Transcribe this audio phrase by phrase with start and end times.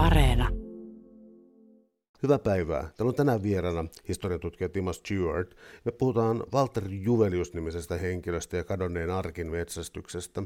[0.00, 0.48] Areena.
[2.22, 2.80] Hyvää päivää.
[2.80, 5.54] Täällä on tänään vieraana historiatutkija Timo Stewart.
[5.84, 10.42] Me puhutaan Walter Juvelius-nimisestä henkilöstä ja kadonneen arkin metsästyksestä.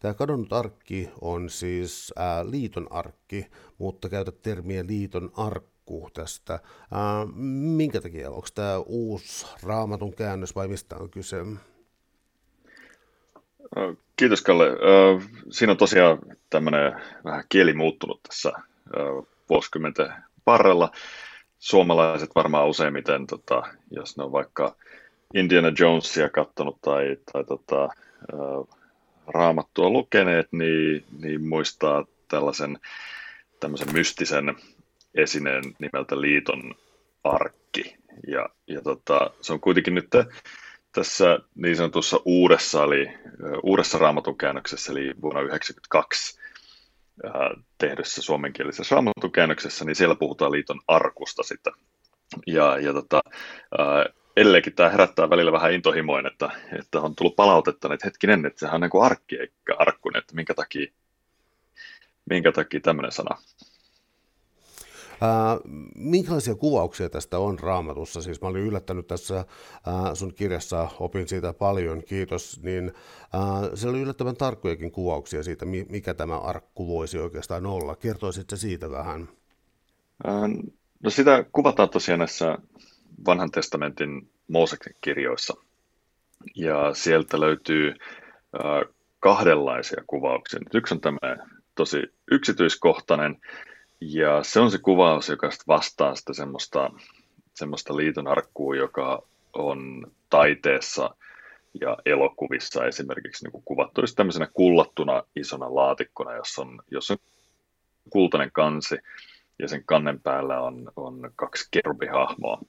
[0.00, 3.46] Tämä kadonnut arkki on siis ää, liiton arkki,
[3.78, 6.52] mutta käytät termiä liiton arkku tästä.
[6.52, 7.26] Ää,
[7.76, 8.30] minkä takia?
[8.30, 11.36] Onko tämä uusi raamatun käännös vai mistä on kyse?
[14.16, 14.66] Kiitos Kalle.
[15.50, 16.18] Siinä on tosiaan
[16.50, 16.92] tämmöinen
[17.24, 18.52] vähän kieli muuttunut tässä
[19.50, 20.12] vuosikymmenten
[20.46, 20.90] varrella.
[21.58, 24.76] Suomalaiset varmaan useimmiten, tota, jos ne on vaikka
[25.34, 27.88] Indiana Jonesia katsonut tai, tai tota,
[29.26, 32.78] raamattua lukeneet, niin, niin muistaa tällaisen
[33.60, 34.56] tämmöisen mystisen
[35.14, 36.74] esineen nimeltä Liiton
[37.24, 37.96] arkki.
[38.26, 40.08] Ja, ja tota, se on kuitenkin nyt
[40.92, 43.10] tässä niin sanotussa uudessa, eli
[43.62, 46.41] uudessa raamatun käännöksessä, eli vuonna 1992
[47.78, 51.72] tehdyssä suomenkielisessä raamatun käännöksessä, niin siellä puhutaan liiton arkusta sitten.
[52.46, 53.20] Ja, ja tota,
[54.36, 58.74] edelleenkin tämä herättää välillä vähän intohimoin, että, että on tullut palautetta, että hetkinen, että sehän
[58.74, 59.76] on niin kuin arkki eikä
[60.18, 60.92] että minkä takia,
[62.30, 63.36] minkä takia tämmöinen sana.
[65.22, 65.58] Ää,
[65.94, 68.22] minkälaisia kuvauksia tästä on raamatussa?
[68.22, 72.92] Siis mä olin yllättänyt tässä ää, sun kirjassa, opin siitä paljon, kiitos, niin
[73.32, 77.96] ää, siellä oli yllättävän tarkkojakin kuvauksia siitä, mikä tämä arkku voisi oikeastaan olla.
[77.96, 79.28] Kertoisitko siitä vähän?
[81.02, 82.58] no sitä kuvataan tosiaan näissä
[83.26, 85.54] vanhan testamentin Mooseksen kirjoissa.
[86.56, 87.94] Ja sieltä löytyy
[89.20, 90.60] kahdenlaisia kuvauksia.
[90.74, 91.38] Yksi on tämmöinen
[91.74, 93.40] tosi yksityiskohtainen,
[94.10, 96.90] ja se on se kuvaus, joka vastaa sitä semmoista,
[97.54, 99.22] semmoista liiton arkkua, joka
[99.52, 101.14] on taiteessa
[101.80, 107.18] ja elokuvissa esimerkiksi niin kuin kuvattu olisi tämmöisenä kullattuna isona laatikkona, jossa on, jossa on
[108.10, 108.96] kultainen kansi
[109.58, 112.60] ja sen kannen päällä on, on kaksi kerubihahmoa.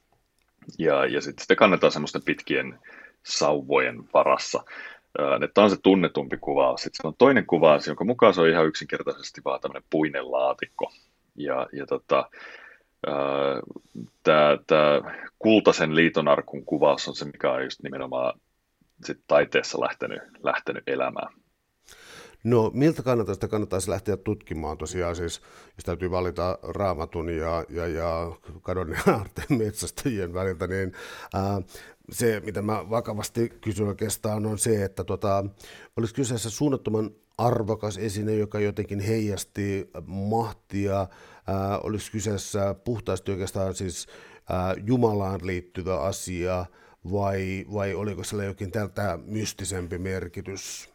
[0.80, 2.80] Ja, ja sitten sitä kannetaan semmoisten pitkien
[3.24, 4.64] sauvojen varassa.
[5.54, 6.82] Tämä on se tunnetumpi kuvaus.
[6.82, 10.92] Sitten on toinen kuvaus, jonka mukaan se on ihan yksinkertaisesti vaan tämmöinen puinen laatikko,
[11.36, 12.30] ja, ja tota,
[14.24, 14.58] tämä,
[15.40, 18.40] kultaisen liitonarkun kuvaus on se, mikä on just nimenomaan
[19.06, 21.34] sit taiteessa lähtenyt, lähtenyt elämään.
[22.44, 25.42] No miltä kannattaa sitä kannattaisi lähteä tutkimaan tosiaan, siis
[25.78, 30.94] jos täytyy valita raamatun ja, ja, ja kadonneen aarteen metsästäjien väliltä, niin
[31.34, 31.62] ää,
[32.12, 35.46] se, mitä mä vakavasti kysyn oikeastaan, on se, että tota,
[35.98, 41.08] olisi kyseessä suunnattoman arvokas esine, joka jotenkin heijasti mahtia,
[41.48, 44.08] ää, olisi kyseessä puhtaasti oikeastaan siis
[44.50, 46.66] ää, Jumalaan liittyvä asia,
[47.12, 50.94] vai, vai oliko sillä jokin tältä mystisempi merkitys?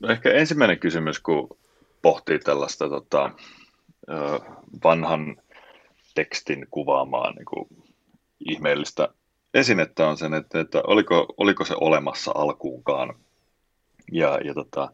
[0.00, 1.58] No, ehkä ensimmäinen kysymys, kun
[2.02, 3.30] pohtii tällaista tota,
[4.84, 5.36] vanhan
[6.14, 7.68] tekstin kuvaamaan niin kuin
[8.50, 9.08] ihmeellistä
[9.54, 13.14] esinettä on sen, että, että oliko, oliko se olemassa alkuunkaan.
[14.12, 14.90] Ja, ja tota,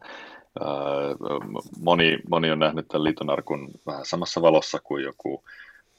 [1.79, 5.43] moni, moni on nähnyt tämän liitonarkun vähän samassa valossa kuin joku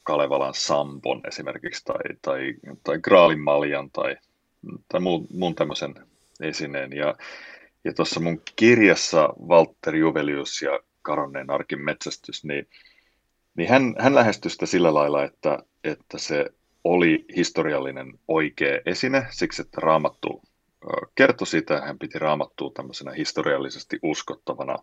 [0.03, 4.15] Kalevalan Sampon esimerkiksi, tai, tai, tai Graalin Maljan, tai,
[4.87, 5.95] tai muun, muun tämmöisen
[6.41, 6.93] esineen.
[6.93, 7.15] Ja,
[7.83, 12.67] ja tuossa mun kirjassa Walter Juvelius ja Karonneen arkin metsästys, niin,
[13.55, 16.45] niin hän, hän lähestyi sitä sillä lailla, että, että se
[16.83, 20.41] oli historiallinen oikea esine, siksi että raamattu
[21.15, 24.77] kertoi sitä, hän piti raamattua tämmöisenä historiallisesti uskottavana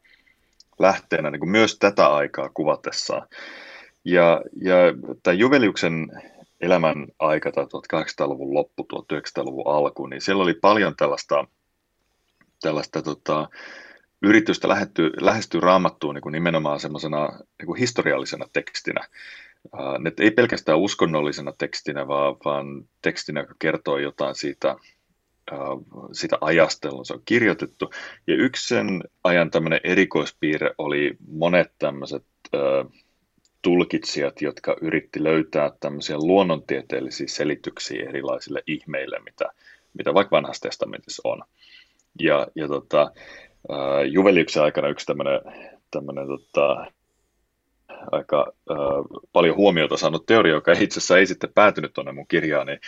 [0.78, 3.28] lähteenä niin kuin myös tätä aikaa kuvatessaan.
[4.04, 4.74] Ja, ja
[5.22, 6.08] tämän Juveliuksen
[6.60, 11.44] elämän aika, 1800-luvun loppu, 1900-luvun alku, niin siellä oli paljon tällaista,
[12.62, 13.48] tällaista tota,
[14.22, 14.68] yritystä
[15.20, 17.28] lähestyä, raamattuun niin kuin nimenomaan semmoisena
[17.62, 19.08] niin historiallisena tekstinä.
[19.64, 19.80] Uh,
[20.20, 22.66] ei pelkästään uskonnollisena tekstinä, vaan, vaan
[23.02, 24.76] tekstinä, joka kertoo jotain siitä
[26.12, 27.90] sitä ajastelua, se on kirjoitettu.
[28.26, 32.24] Ja yksi sen ajan tämmöinen erikoispiirre oli monet tämmöiset
[33.62, 39.44] tulkitsijat, jotka yritti löytää tämmöisiä luonnontieteellisiä selityksiä erilaisille ihmeille, mitä,
[39.94, 41.42] mitä vaikka vanhassa testamentissa on.
[42.20, 43.12] Ja, ja tota,
[44.10, 45.40] Juveliuksen aikana yksi tämmöinen,
[45.90, 46.86] tämmöinen tota,
[48.12, 48.76] aika äh,
[49.32, 52.80] paljon huomiota saanut teoria, joka itse asiassa ei sitten päätynyt tuonne mun kirjaan, niin,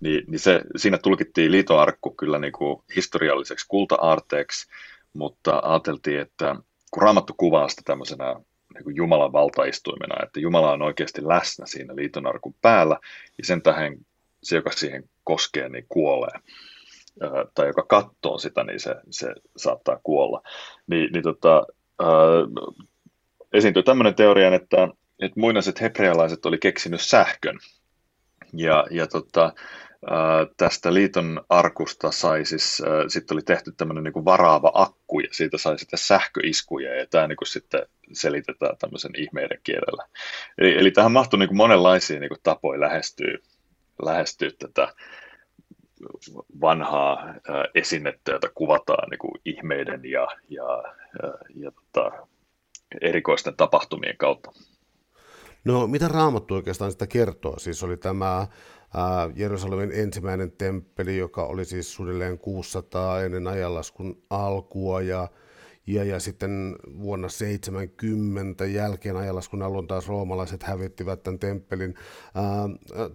[0.00, 4.66] niin, niin se, siinä tulkittiin liitoarkku kyllä niin kuin historialliseksi kulta-aarteeksi,
[5.12, 6.56] mutta ajateltiin, että
[6.90, 8.36] kun Raamattu kuvaa sitä tämmöisenä
[8.74, 12.98] niin kuin Jumalan valtaistuimena, että Jumala on oikeasti läsnä siinä liitonarkun päällä,
[13.38, 13.96] ja sen tähän
[14.42, 16.40] se, joka siihen koskee, niin kuolee.
[17.54, 20.42] tai joka katsoo sitä, niin se, se saattaa kuolla.
[20.86, 21.66] Ni, niin tota,
[23.52, 24.88] esiintyy tämmöinen teoria, että,
[25.22, 27.58] että muinaiset hebrealaiset oli keksinyt sähkön.
[28.52, 29.52] Ja, ja tota,
[30.56, 35.78] tästä liiton arkusta sai siis, sitten oli tehty tämmöinen niin varaava akku ja siitä sai
[35.78, 40.04] sitten sähköiskuja ja tämä niin kuin sitten selitetään tämmöisen ihmeiden kielellä.
[40.58, 43.38] Eli, eli tähän mahtui niin kuin monenlaisia niin kuin tapoja lähestyä,
[44.02, 44.94] lähestyä tätä
[46.60, 47.34] vanhaa
[47.74, 50.82] esinettä, jota kuvataan niin kuin ihmeiden ja, ja,
[51.22, 52.26] ja, ja tota,
[53.00, 54.52] erikoisten tapahtumien kautta.
[55.64, 57.58] No mitä Raamattu oikeastaan sitä kertoo?
[57.58, 58.46] Siis oli tämä
[59.34, 65.28] Jerusalemin ensimmäinen temppeli, joka oli siis suunnilleen 600 ennen ajanlaskun alkua ja
[65.86, 71.94] ja, ja sitten vuonna 70 jälkeen ajanlaskun alun taas roomalaiset hävittivät tämän temppelin.
[72.34, 72.44] Ää,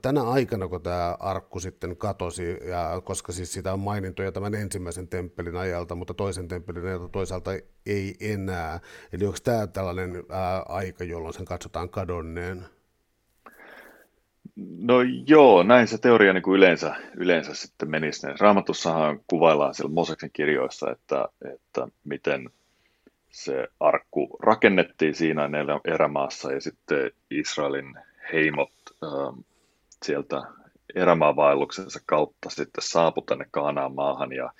[0.02, 5.08] tänä aikana, kun tämä arkku sitten katosi, ja koska siis sitä on mainintoja tämän ensimmäisen
[5.08, 7.52] temppelin ajalta, mutta toisen temppelin ajalta toisaalta
[7.86, 8.80] ei enää.
[9.14, 12.66] Eli onko tämä tällainen ää, aika, jolloin sen katsotaan kadonneen?
[14.78, 14.96] No
[15.28, 18.28] joo, näin se teoria niin kuin yleensä, yleensä sitten menisi.
[18.40, 22.50] Raamatussahan kuvaillaan siellä Moseksen kirjoissa, että, että miten
[23.38, 25.50] se arkku rakennettiin siinä
[25.86, 27.96] erämaassa ja sitten Israelin
[28.34, 28.74] heimot
[29.04, 29.44] äh,
[30.06, 30.42] sieltä
[30.96, 34.52] erämaavaelluksensa kautta sitten saapu tänne Kaanaan maahan ja,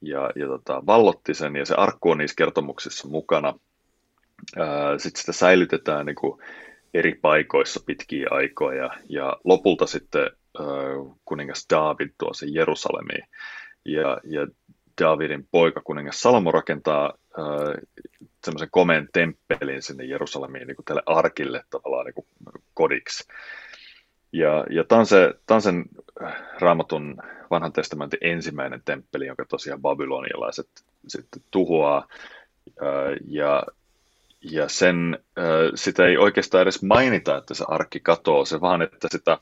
[0.00, 1.56] ja, ja tota, vallotti sen.
[1.56, 3.54] Ja se arkku on niissä kertomuksissa mukana.
[4.60, 4.66] Äh,
[4.96, 6.42] sitten sitä säilytetään niin kuin,
[6.94, 8.90] eri paikoissa pitkiä aikoja.
[9.08, 10.30] Ja lopulta sitten
[10.60, 13.28] äh, kuningas David tuo sen Jerusalemiin
[13.84, 14.46] ja, ja
[14.98, 17.44] Davidin poika kuningas Salomo rakentaa äh,
[18.44, 22.26] semmoisen komeen temppelin sinne Jerusalemiin niin kuin tälle arkille tavallaan niin kuin
[22.74, 23.24] kodiksi.
[24.32, 25.84] Ja, ja tämä on, se, on sen
[26.60, 27.16] raamatun
[27.50, 30.68] vanhan testamentin ensimmäinen temppeli, jonka tosiaan babylonialaiset
[31.08, 32.08] sitten tuhoaa.
[33.26, 33.62] Ja,
[34.40, 35.18] ja sen,
[35.74, 39.38] sitä ei oikeastaan edes mainita, että se arkki katoaa, se vaan, että sitä,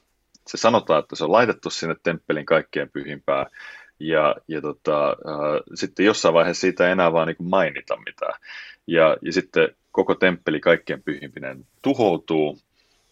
[0.46, 3.46] se sanotaan, että se on laitettu sinne temppelin kaikkien pyhimpää,
[4.00, 8.40] ja, ja tota, äh, sitten jossain vaiheessa siitä ei enää vaan niin mainita mitään.
[8.86, 12.58] Ja, ja sitten koko temppeli kaikkien pyhimpinen tuhoutuu,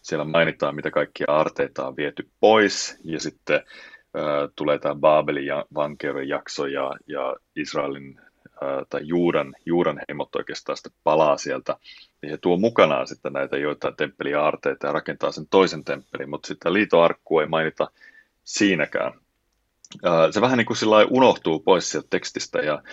[0.01, 5.65] siellä mainitaan, mitä kaikkia aarteita on viety pois, ja sitten äh, tulee tämä Baabelin ja
[5.75, 8.19] vankeuden jakso, ja, ja Israelin
[8.89, 11.77] tai Juudan, Juudan heimot oikeastaan sitten palaa sieltä,
[12.21, 16.73] niin he tuo mukanaan sitten näitä joitain temppeliaarteita ja rakentaa sen toisen temppelin, mutta sitten
[16.73, 17.91] liitoarkku ei mainita
[18.43, 19.13] siinäkään.
[20.31, 20.77] Se vähän niin kuin
[21.09, 22.83] unohtuu pois sieltä tekstistä ja,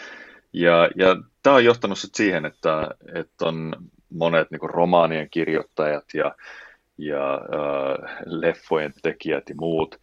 [0.52, 3.76] ja, ja tämä on johtanut sitten siihen, että, että on
[4.08, 6.34] monet niin kuin romaanien kirjoittajat ja,
[6.98, 10.00] ja äh, leffojen tekijät ja muut,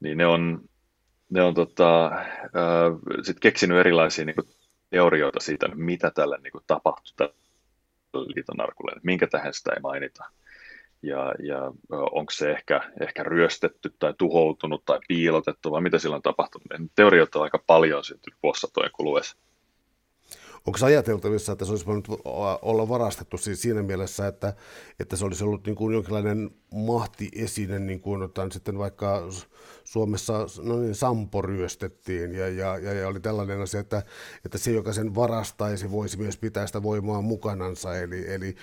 [0.00, 0.60] niin ne on,
[1.30, 4.48] ne on tota, äh, sit keksinyt erilaisia niin kuin
[4.90, 7.34] teorioita siitä, mitä tälle niin kuin tapahtui tälle
[8.12, 10.24] liitonarkulle, minkä tähän sitä ei mainita.
[11.02, 16.22] Ja, ja onko se ehkä, ehkä ryöstetty tai tuhoutunut tai piilotettu vai mitä sillä on
[16.22, 16.66] tapahtunut.
[16.94, 19.36] Teorioita on aika paljon syntynyt vuosisatojen kuluessa.
[20.66, 22.08] Onko ajateltavissa, että se olisi voinut
[22.62, 24.54] olla varastettu siis siinä mielessä, että,
[25.00, 29.22] että se olisi ollut niin kuin jonkinlainen mahtiesine, niin kuin otan sitten vaikka
[29.84, 34.02] Suomessa no niin, Sampo ryöstettiin ja, ja, ja, oli tällainen asia, että,
[34.44, 38.54] että se, joka sen varastaisi, voisi myös pitää sitä voimaa mukanansa, eli, eli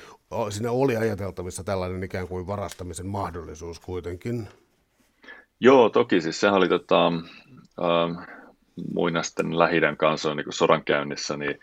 [0.49, 4.47] siinä oli ajateltavissa tällainen ikään kuin varastamisen mahdollisuus kuitenkin.
[5.59, 8.27] Joo, toki siis sehän oli tota, äh,
[8.93, 11.59] muinaisten lähidän kanssa niin sodankäynnissä, niin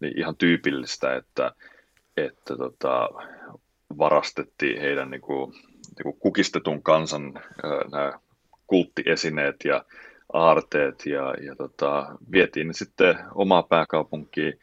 [0.00, 1.52] niin ihan tyypillistä, että,
[2.16, 3.08] että tota,
[3.98, 7.40] varastettiin heidän niin kuin, niin kuin kukistetun kansan
[7.92, 8.12] nämä
[8.66, 9.84] kulttiesineet ja
[10.32, 14.58] aarteet ja, ja tota, vietiin ne sitten omaa pääkaupunkiin.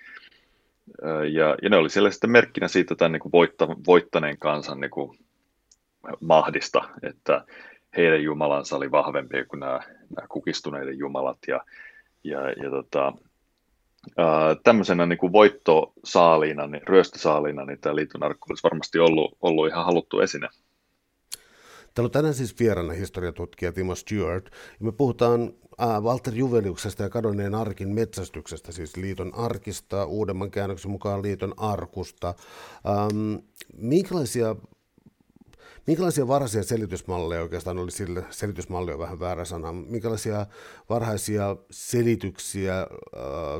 [1.33, 4.91] Ja, ja ne oli siellä sitten merkkinä siitä tämän niin kuin voitta, voittaneen kansan niin
[4.91, 5.19] kuin
[6.21, 7.45] mahdista, että
[7.97, 9.79] heidän jumalansa oli vahvempi kuin nämä,
[10.15, 11.37] nämä kukistuneiden jumalat.
[11.47, 11.65] Ja,
[12.23, 13.13] ja, ja tota,
[14.63, 20.19] tämmöisenä niin kuin voittosaaliina, niin, ryöstösaaliina, niin tämä liitonarkku olisi varmasti ollut, ollut ihan haluttu
[20.19, 20.47] esine.
[21.93, 24.45] Täällä on tänään siis vieraana historiatutkija Timo Stewart,
[24.79, 25.53] ja me puhutaan
[26.01, 32.27] Walter Juveliuksesta ja kadonneen arkin metsästyksestä, siis liiton arkista, uudemman käännöksen mukaan liiton arkusta.
[32.27, 33.35] Ähm,
[33.77, 34.55] minkälaisia
[35.87, 40.45] Minkälaisia varhaisia selitysmalleja oikeastaan oli sille, selitysmalli on vähän väärä sana, minkälaisia
[40.89, 42.87] varhaisia selityksiä äh,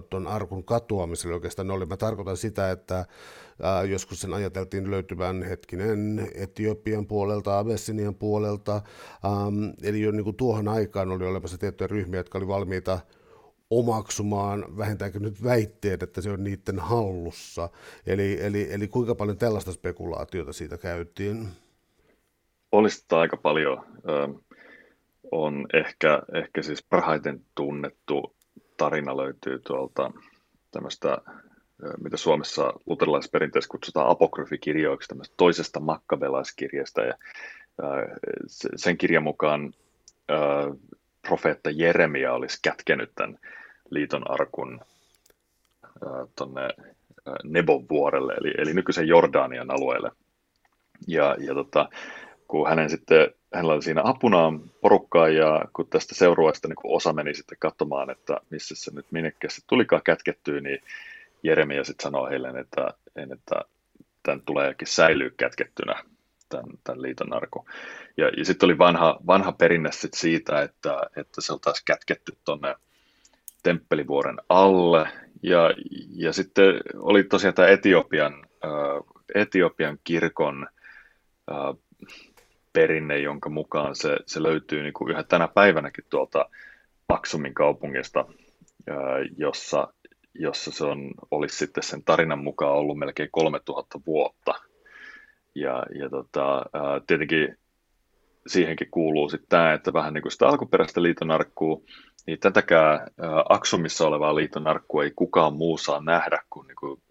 [0.10, 1.86] tuon arkun katoamiselle oikeastaan oli?
[1.86, 3.06] Mä tarkoitan sitä, että äh,
[3.90, 10.68] joskus sen ajateltiin löytyvän hetkinen Etiopian puolelta, Abessinian puolelta, ähm, eli jo niin kuin tuohon
[10.68, 13.00] aikaan oli olemassa tiettyjä ryhmiä, jotka oli valmiita
[13.70, 17.70] omaksumaan vähintäänkin nyt väitteet, että se on niiden hallussa.
[18.08, 21.48] Eli, eli, eli kuinka paljon tällaista spekulaatiota siitä käytiin?
[22.76, 23.86] Olisi aika paljon.
[25.32, 28.36] On ehkä, ehkä siis parhaiten tunnettu
[28.78, 30.12] tarina löytyy tuolta
[30.72, 31.18] tämmöistä,
[32.04, 37.02] mitä Suomessa luterilaisperinteessä kutsutaan apokryfikirjoiksi, tämmöistä toisesta makkabelaiskirjasta.
[37.02, 37.14] Ja
[38.76, 39.74] sen kirjan mukaan
[41.28, 43.40] profeetta Jeremia olisi kätkenyt tämän
[43.90, 44.82] liiton arkun
[46.38, 46.70] tuonne
[47.44, 50.12] Nebon vuorelle, eli, eli nykyisen Jordanian alueelle.
[51.08, 51.90] Ja, ja tota,
[52.56, 57.34] kun hänen sitten, hänellä oli siinä apunaan porukkaa ja kun tästä seurueesta niin osa meni
[57.34, 60.80] sitten katsomaan, että missä se nyt minnekä se tulikaan kätkettyä, niin
[61.44, 63.62] Jeremia sitten sanoi heille, että, että
[64.24, 66.04] tämän tuleekin säilyä kätkettynä,
[66.50, 67.66] tämän, tämän liiton arku.
[68.18, 72.76] Ja, ja sitten oli vanha, vanha perinne sit siitä, että, että se oltaisiin kätketty tuonne
[73.64, 75.10] temppelivuoren alle.
[75.44, 75.72] Ja,
[76.16, 78.34] ja sitten oli tosiaan tämä Etiopian,
[78.66, 78.72] äh,
[79.36, 80.68] Etiopian kirkon
[81.52, 81.58] äh,
[82.76, 86.50] perinne, jonka mukaan se, se löytyy niin kuin yhä tänä päivänäkin tuolta
[87.10, 88.26] Aksumin kaupungista,
[89.38, 89.94] jossa,
[90.34, 94.54] jossa se on, olisi sitten sen tarinan mukaan ollut melkein 3000 vuotta.
[95.56, 96.66] Ja, ja tota,
[97.08, 97.58] tietenkin
[98.48, 101.82] siihenkin kuuluu sitten tämä, että vähän niin kuin sitä alkuperäistä liitonarkkua,
[102.28, 103.08] niin tätäkään
[103.50, 107.02] Aksumissa olevaa liitonarkkua ei kukaan muu saa nähdä kuin, niin kuin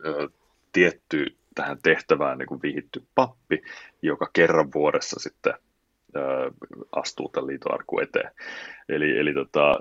[0.72, 3.62] tietty tähän tehtävään niin kuin vihitty pappi,
[4.02, 5.54] joka kerran vuodessa sitten
[6.92, 8.30] astuu tämän liitonarkku eteen.
[8.88, 9.74] Eli, eli tota, ä,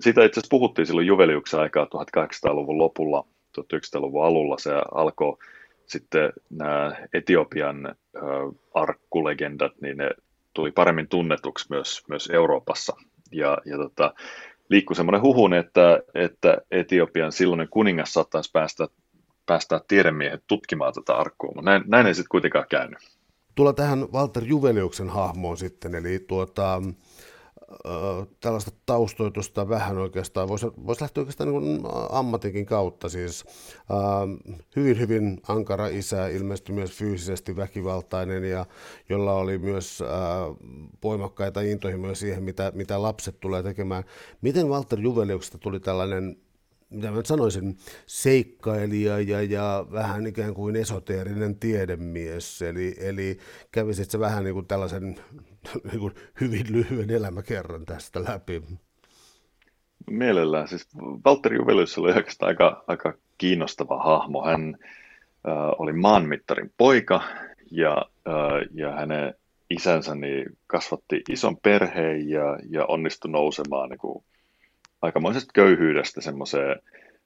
[0.00, 3.26] siitä itse asiassa puhuttiin silloin Juveliuksen aikaa 1800-luvun lopulla,
[3.60, 5.36] 1900-luvun alulla se alkoi
[5.86, 7.94] sitten nämä Etiopian
[8.74, 10.10] arkkulegendat, niin ne
[10.54, 12.96] tuli paremmin tunnetuksi myös, myös Euroopassa.
[13.32, 14.14] Ja, ja tota,
[14.68, 18.88] liikkui semmoinen huhun, että, että Etiopian silloinen kuningas saattaisi päästä,
[19.46, 22.98] päästä tiedemiehet tutkimaan tätä arkkua, mutta näin, näin ei sitten kuitenkaan käynyt.
[23.54, 26.82] Tulla tähän Walter Juveliuksen hahmoon sitten, eli tuota,
[28.40, 33.44] tällaista taustoitusta vähän oikeastaan, voisi, voisi lähteä oikeastaan niin ammatinkin kautta, siis
[33.78, 38.66] äh, hyvin hyvin ankara isä, ilmeisesti myös fyysisesti väkivaltainen ja
[39.08, 40.08] jolla oli myös äh,
[41.02, 44.04] voimakkaita intohimoja siihen, mitä, mitä lapset tulee tekemään.
[44.42, 46.36] Miten Walter Juveliuksesta tuli tällainen
[46.90, 47.76] mitä mä sanoisin,
[48.06, 52.62] seikkailija ja, ja vähän ikään kuin esoteerinen tiedemies.
[52.62, 53.38] Eli, eli
[53.72, 55.02] kävisit se vähän niin kuin tällaisen
[55.90, 58.62] niin kuin hyvin lyhyen elämäkerran tästä läpi.
[60.10, 60.68] Mielellään.
[60.68, 60.88] Siis
[61.24, 64.44] Valtteri Juvelius oli oikeastaan aika, aika kiinnostava hahmo.
[64.44, 64.76] Hän
[65.48, 67.22] äh, oli maanmittarin poika
[67.70, 67.96] ja,
[68.28, 69.34] äh, ja hänen
[69.70, 74.24] isänsä niin kasvatti ison perheen ja, ja onnistui nousemaan niin kuin
[75.04, 76.80] aikamoisesta köyhyydestä semmoiseen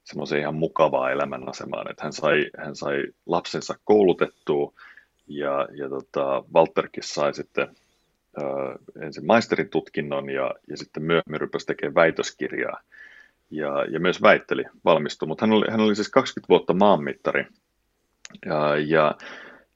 [0.05, 4.73] semmoiseen ihan mukavaan elämän asemaan, että hän sai, hän sai lapsensa koulutettua
[5.27, 7.69] ja, ja tota, Walterkin sai sitten
[8.39, 8.43] ö,
[9.01, 12.81] ensin maisterin tutkinnon ja, ja sitten myöhemmin rupesi tekemään väitöskirjaa.
[13.51, 17.47] Ja, ja myös väitteli, valmistui, mutta hän oli, hän oli siis 20 vuotta maanmittari
[18.47, 19.15] ja, ja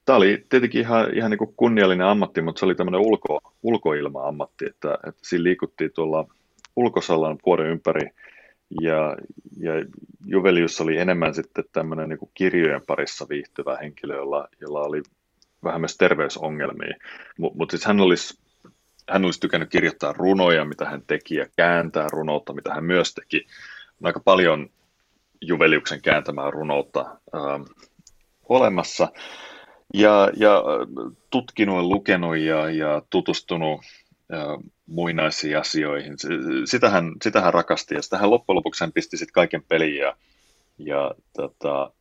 [0.04, 4.98] Tämä oli tietenkin ihan, ihan niin kunniallinen ammatti, mutta se oli tämmöinen ulko, ulkoilma-ammatti, että,
[5.08, 6.26] että siinä liikuttiin tuolla
[6.76, 8.10] ulkosallan vuoden ympäri
[8.80, 9.16] ja,
[9.60, 9.72] ja
[10.26, 15.02] Juvelius oli enemmän sitten tämmöinen niin kirjojen parissa viihtyvä henkilö, jolla, jolla oli
[15.64, 16.96] vähän myös terveysongelmia.
[17.38, 18.38] Mutta mut siis hän olisi,
[19.10, 23.46] hän olisi tykännyt kirjoittaa runoja, mitä hän teki, ja kääntää runoutta, mitä hän myös teki.
[24.00, 24.70] On aika paljon
[25.40, 27.00] Juveliuksen kääntämää runoutta
[27.34, 27.76] äh,
[28.48, 29.08] olemassa.
[29.94, 30.62] Ja, ja
[31.30, 33.80] tutkinut, lukenut ja, ja tutustunut
[34.86, 36.14] muinaisiin asioihin.
[36.64, 40.16] Sitähän, sitähän rakasti ja sitähän loppujen lopuksi hän pisti sitten kaiken peliin ja,
[40.78, 41.92] ja tota,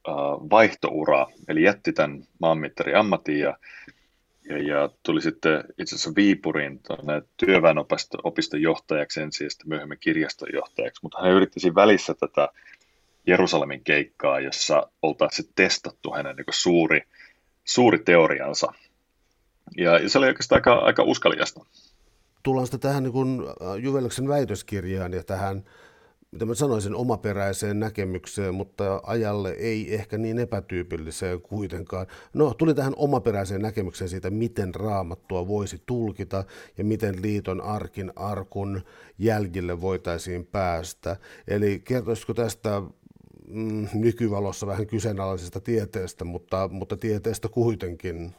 [0.50, 3.58] vaihtoura, eli jätti tämän maanmittarin ammatin ja,
[4.50, 6.82] ja, ja tuli sitten itse asiassa Viipurin
[7.38, 12.50] työväenopiston johtajaksi ensin ja sitten myöhemmin kirjaston johtajaksi, mutta hän yritti siinä välissä tätä
[13.28, 17.02] Jerusalemin keikkaa, jossa oltaisiin testattu hänen niin suuri,
[17.64, 18.68] suuri teoriansa.
[19.78, 21.66] Ja, se oli oikeastaan aika, aika uskaliasta
[22.44, 23.42] tullaan sitten tähän niin kuin
[24.28, 25.64] väitöskirjaan ja tähän,
[26.32, 32.08] mitä mä sanoisin, omaperäiseen näkemykseen, mutta ajalle ei ehkä niin epätyypilliseen kuitenkaan.
[32.34, 36.44] No, tuli tähän omaperäiseen näkemykseen siitä, miten raamattua voisi tulkita
[36.78, 38.82] ja miten liiton arkin arkun
[39.18, 41.18] jäljille voitaisiin päästä.
[41.48, 42.82] Eli kertoisiko tästä
[43.48, 48.36] mm, nykyvalossa vähän kyseenalaisesta tieteestä, mutta, mutta tieteestä kuitenkin?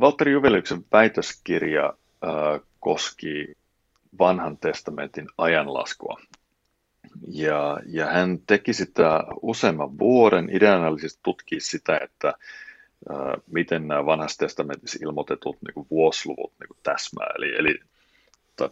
[0.00, 1.94] Valtteri Juveliuksen väitöskirja
[2.80, 3.56] koski
[4.18, 6.20] vanhan testamentin ajanlaskua.
[7.28, 12.34] Ja, ja hän teki sitä useamman vuoden, ideanalisesti tutkii sitä, että
[13.08, 17.30] ää, miten nämä vanhassa testamentissa ilmoitetut niin kuin vuosiluvut niin kuin täsmää.
[17.36, 17.80] Eli, eli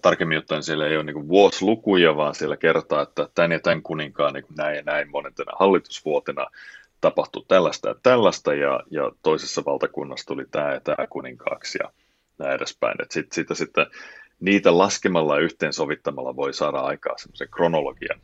[0.03, 4.35] tarkemmin ottaen siellä ei ole niin vuosilukuja, vaan siellä kertaa, että tämän ja tämän kuninkaan
[4.35, 6.47] niin näin ja näin monentena hallitusvuotena
[7.01, 11.91] tapahtui tällaista ja tällaista, ja, ja toisessa valtakunnassa tuli tämä ja tämä kuninkaaksi ja
[12.43, 13.03] näin edespäin.
[13.03, 13.87] Että sit, sitä sitten
[14.41, 18.21] niitä laskemalla ja yhteensovittamalla voi saada aikaa semmoisen kronologian.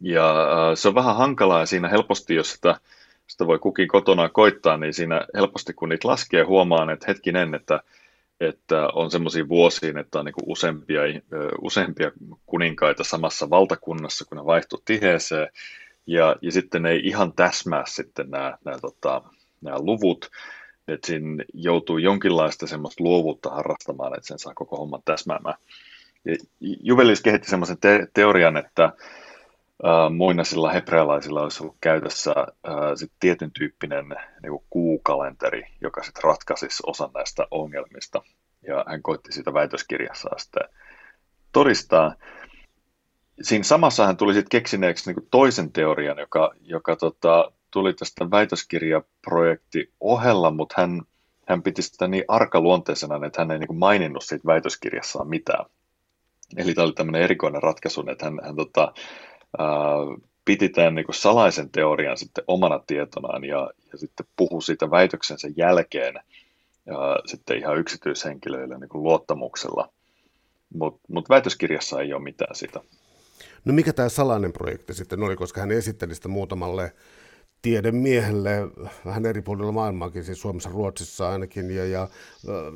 [0.00, 2.80] Ja äh, se on vähän hankalaa ja siinä helposti, jos sitä,
[3.26, 7.80] sitä voi kukin kotona koittaa, niin siinä helposti kun niitä laskee huomaan, että hetkinen, että
[8.40, 11.00] että on semmoisia vuosia, että on niin useampia,
[11.60, 12.12] useampia
[12.46, 15.48] kuninkaita samassa valtakunnassa, kun ne vaihtuu tiheeseen,
[16.06, 19.22] ja, ja sitten ei ihan täsmää sitten nämä, nämä, tota,
[19.60, 20.30] nämä luvut,
[20.88, 25.54] että siinä joutuu jonkinlaista semmoista luovuutta harrastamaan, että sen saa koko homman täsmäämään.
[26.24, 28.92] Ja Juvelis kehitti semmoisen te- teorian, että äh,
[30.16, 34.08] muinaisilla hebrealaisilla olisi ollut käytössä äh, sit tietyn tyyppinen
[34.42, 38.22] niin kuukalenteri, joka sitten ratkaisisi osan näistä ongelmista.
[38.66, 40.68] Ja hän koitti sitä väitöskirjassa sitten
[41.52, 42.14] todistaa.
[43.42, 49.92] Siinä samassa hän tuli sitten keksineeksi niin toisen teorian, joka, joka tota, tuli tästä väitöskirjaprojekti
[50.00, 51.02] ohella, mutta hän,
[51.48, 55.64] hän piti sitä niin arkaluonteisena, että hän ei niin maininnut siitä väitöskirjassaan mitään.
[56.56, 58.92] Eli tämä oli tämmöinen erikoinen ratkaisu, että hän, hän tota,
[60.44, 66.14] piti tämän niin salaisen teorian sitten omana tietonaan ja, ja sitten puhui siitä väitöksensä jälkeen
[66.86, 69.92] ja sitten ihan yksityishenkilöille niin kuin luottamuksella.
[70.74, 72.80] Mutta mut väitöskirjassa ei ole mitään sitä.
[73.64, 76.92] No mikä tämä salainen projekti sitten oli, koska hän esitteli sitä muutamalle
[77.62, 78.50] tiedemiehelle
[79.04, 82.08] vähän eri puolilla maailmaakin, siis Suomessa, Ruotsissa ainakin, ja, ja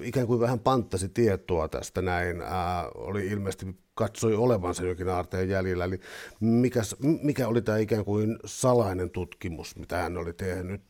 [0.02, 5.84] ikään kuin vähän panttasi tietoa tästä näin, ää, oli ilmeisesti katsoi olevansa jokin aarteen jäljellä,
[5.84, 6.00] eli
[6.40, 6.80] mikä,
[7.22, 10.82] mikä oli tämä ikään kuin salainen tutkimus, mitä hän oli tehnyt?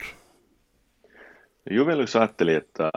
[1.69, 2.91] Juvelius ajatteli, että,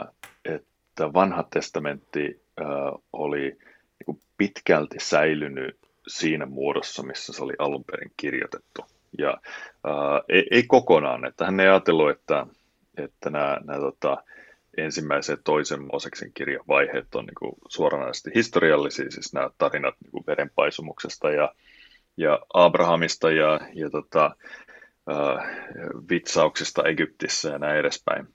[0.45, 2.67] että vanha testamentti äh,
[3.12, 8.83] oli niin kuin pitkälti säilynyt siinä muodossa, missä se oli alun perin kirjoitettu.
[9.18, 9.37] Ja
[10.29, 12.46] ei, ei kokonaan, että hän ei ajatellut, että,
[12.96, 14.22] että nämä, nämä tota,
[14.77, 21.31] ensimmäisen ja toisen Mooseksen kirjan vaiheet on niin suoranaisesti historiallisia, siis nämä tarinat niin verenpaisumuksesta
[21.31, 21.55] ja,
[22.16, 24.37] ja Abrahamista ja, ja tota,
[25.11, 25.46] äh,
[26.11, 28.29] vitsauksista Egyptissä ja näin edespäin.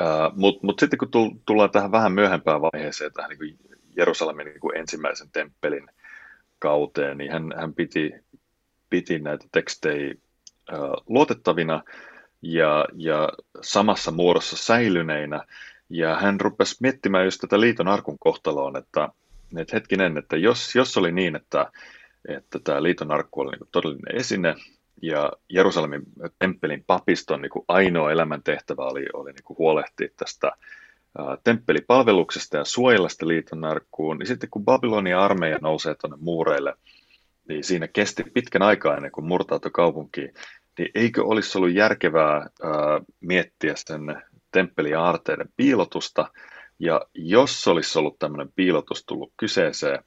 [0.00, 3.58] Äh, Mutta mut sitten kun tullaan tähän vähän myöhempään vaiheeseen, tähän niin
[3.96, 5.86] Jerusalemin niin ensimmäisen temppelin
[6.58, 8.12] kauteen, niin hän, hän piti
[8.90, 10.14] piti näitä tekstejä
[11.08, 11.82] luotettavina
[12.42, 13.28] ja, ja
[13.60, 15.44] samassa muodossa säilyneinä.
[15.90, 19.08] Ja hän rupesi miettimään just tätä liiton arkun kohtaloon, että,
[19.56, 21.70] että hetkinen, että jos, jos oli niin, että,
[22.28, 24.54] että tämä liiton arkku oli niin todellinen esine,
[25.02, 26.02] ja Jerusalemin
[26.38, 30.52] temppelin papiston niin ainoa elämäntehtävä oli, oli niin huolehtia tästä
[31.44, 36.74] temppelipalveluksesta ja suojella sitä liiton arkkuun, niin sitten kun Babylonin armeija nousee tuonne muureille–
[37.50, 40.34] niin siinä kesti pitkän aikaa ennen kuin murtautui kaupunkiin,
[40.78, 46.32] niin eikö olisi ollut järkevää ää, miettiä sen temppelin aarteiden piilotusta,
[46.78, 50.04] ja jos olisi ollut tämmöinen piilotus tullut kyseeseen,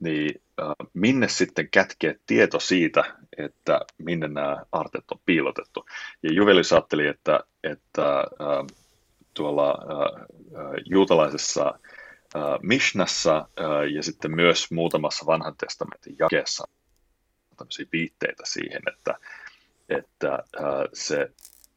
[0.00, 3.04] niin ää, minne sitten kätkeä tieto siitä,
[3.38, 5.84] että minne nämä aarteet on piilotettu.
[6.22, 8.64] Ja Juvelis ajatteli, että, että ää,
[9.34, 11.78] tuolla ää, juutalaisessa
[12.62, 13.48] Mishnassa
[13.94, 16.64] ja sitten myös muutamassa vanhan testamentin jakeessa
[17.56, 19.18] tämmöisiä viitteitä siihen, että,
[19.98, 21.30] että äh, se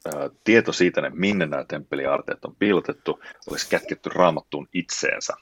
[0.08, 5.34] äh, tieto siitä, että minne nämä temppeliaarteet on piilotettu, olisi kätketty raamattuun itseensä.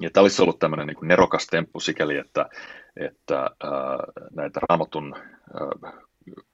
[0.00, 2.48] Ja tämä olisi ollut tämmöinen niin nerokas temppu sikäli, että,
[2.96, 5.92] että äh, näitä raamatun äh,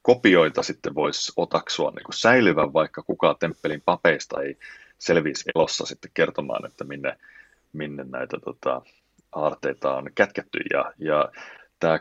[0.03, 4.59] kopioita sitten voisi otaksua niin kuin säilyvän, vaikka kukaan temppelin papeista ei
[4.99, 7.19] selviisi elossa sitten kertomaan, että minne,
[7.73, 8.83] minne näitä tota,
[9.33, 10.59] aarteita on kätketty.
[10.73, 11.33] Ja, ja
[11.81, 12.01] tämä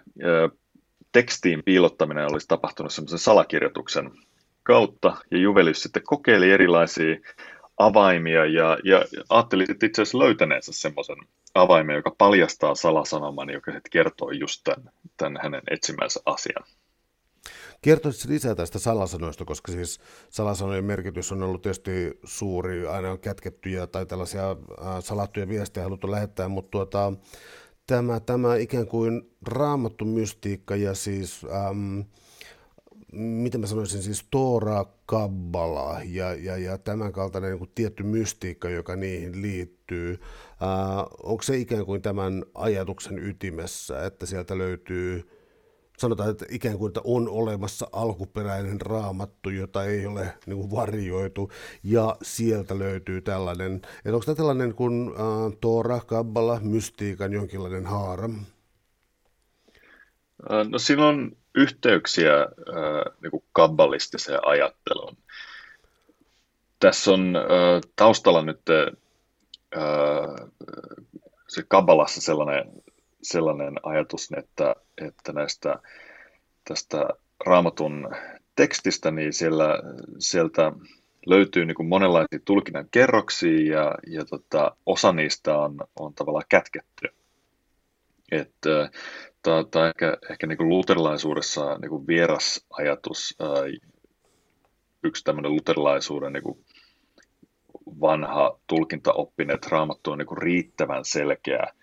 [1.12, 4.12] tekstiin piilottaminen olisi tapahtunut semmoisen salakirjoituksen
[4.64, 7.16] kautta, ja Juvelius sitten kokeili erilaisia
[7.78, 11.18] avaimia, ja, ja ajatteli sitten itse asiassa löytäneensä semmoisen
[11.56, 16.64] avaimen, joka paljastaa salasanoman, joka sitten kertoo just tämän, tämän hänen etsimänsä asian.
[17.82, 23.88] Kertoisitko lisää tästä salasanoista, koska siis salasanojen merkitys on ollut tietysti suuri, aina on kätkettyjä
[23.88, 24.56] tai tällaisia
[25.00, 27.14] salattuja viestejä haluttu lähettää, mutta tuota,
[27.92, 32.04] tämä, tämä ikään kuin raamattu mystiikka ja siis, äm,
[33.14, 38.96] miten mä sanoisin, siis Toora, Kabbala ja, ja, ja tämän kaltainen niin tietty mystiikka, joka
[38.96, 40.20] niihin liittyy.
[40.62, 45.30] Ää, onko se ikään kuin tämän ajatuksen ytimessä, että sieltä löytyy
[46.02, 51.52] sanotaan, että ikään kuin että on olemassa alkuperäinen raamattu, jota ei ole niin kuin varjoitu,
[51.84, 58.30] ja sieltä löytyy tällainen, että onko tämä tällainen kuin äh, Toora, Kabbala, mystiikan jonkinlainen haara?
[60.70, 62.48] No siinä on yhteyksiä äh,
[63.22, 65.18] niin kuin kabbalistiseen ajatteluun.
[66.80, 70.50] Tässä on äh, taustalla nyt äh,
[71.48, 72.72] se Kabbalassa sellainen,
[73.24, 75.80] sellainen ajatus, että, että näistä
[76.68, 77.08] tästä
[77.46, 78.10] raamatun
[78.56, 79.80] tekstistä, niin siellä,
[80.20, 80.72] sieltä
[81.26, 87.08] löytyy niin kuin monenlaisia tulkinnan kerroksia ja, ja tota, osa niistä on, on tavallaan kätketty.
[88.32, 88.90] Että
[89.44, 93.38] tai, tai ehkä, ehkä niin kuin luterilaisuudessa niin kuin vieras ajatus,
[95.04, 96.66] yksi tämmöinen luterilaisuuden niin kuin
[98.00, 98.60] vanha
[99.54, 101.74] että raamattu on niin kuin riittävän selkeä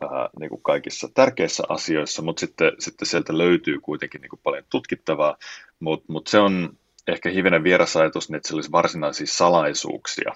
[0.00, 4.64] ää, niin kuin kaikissa tärkeissä asioissa, mutta sitten, sitten sieltä löytyy kuitenkin niin kuin paljon
[4.70, 5.36] tutkittavaa,
[5.80, 6.76] mutta mut se on
[7.08, 10.34] ehkä hivenen vieras ajatus, niin että se olisi varsinaisia salaisuuksia,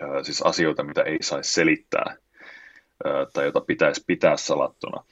[0.00, 2.16] ää, siis asioita, mitä ei saisi selittää
[3.04, 5.04] ää, tai jota pitäisi pitää salattuna.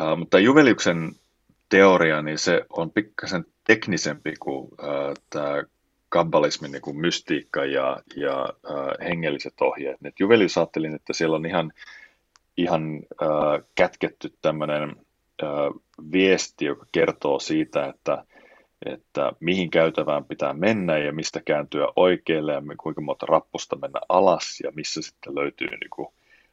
[0.00, 1.12] Uh, mutta Juveliuksen
[1.68, 5.62] teoria, niin se on pikkasen teknisempi kuin uh, tämä
[6.08, 9.96] kabbalismin niin kuin mystiikka ja, ja uh, hengelliset ohjeet.
[10.04, 11.72] Et Juvelius ajattelin, että siellä on ihan,
[12.58, 14.96] ihan uh, kätketty tämmöinen
[15.42, 18.24] uh, viesti, joka kertoo siitä, että,
[18.86, 24.60] että mihin käytävään pitää mennä ja mistä kääntyä oikealle ja kuinka monta rappusta mennä alas
[24.64, 26.08] ja missä sitten löytyy niin kuin,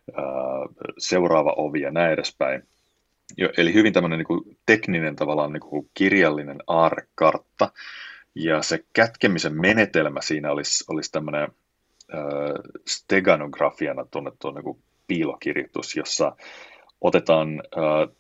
[0.09, 2.63] uh, seuraava ovi ja näin edespäin.
[3.37, 7.71] Jo, eli hyvin tämmöinen niin kuin tekninen tavallaan niin kuin kirjallinen aarrekartta.
[8.35, 11.43] Ja se kätkemisen menetelmä siinä olisi, olisi tämmöinen
[12.13, 12.19] äh,
[12.87, 16.35] steganografiana tunnettu niin piilokirjoitus, jossa
[17.01, 17.63] otetaan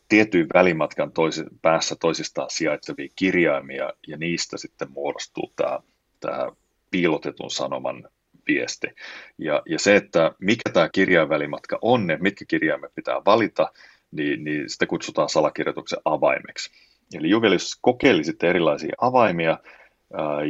[0.09, 5.79] tietyn välimatkan toisi, päässä toisistaan sijaitsevia kirjaimia ja niistä sitten muodostuu tämä,
[6.19, 6.51] tämä
[6.91, 8.09] piilotetun sanoman
[8.47, 8.87] viesti.
[9.37, 13.71] Ja, ja se, että mikä tämä kirjainvälimatka on ja mitkä kirjaimet pitää valita,
[14.11, 16.71] niin, niin sitä kutsutaan salakirjoituksen avaimeksi.
[17.13, 19.57] Eli Juvelius kokeili sitten erilaisia avaimia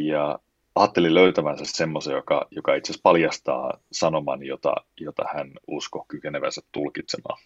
[0.04, 0.39] ja
[0.76, 7.40] ajatteli löytävänsä semmoisen, joka, joka itse asiassa paljastaa sanoman, jota, jota hän usko kykenevänsä tulkitsemaan.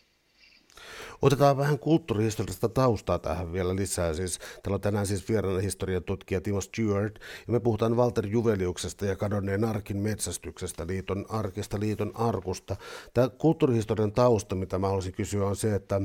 [1.22, 4.14] Otetaan vähän kulttuurihistoriallista taustaa tähän vielä lisää.
[4.14, 7.16] Siis, täällä on tänään siis vieraana historian tutkija Timo Stewart,
[7.48, 12.76] ja me puhutaan Walter Juveliuksesta ja kadonneen arkin metsästyksestä, liiton arkista, liiton arkusta.
[13.14, 16.02] Tämä kulttuurihistorian tausta, mitä mä haluaisin kysyä, on se, että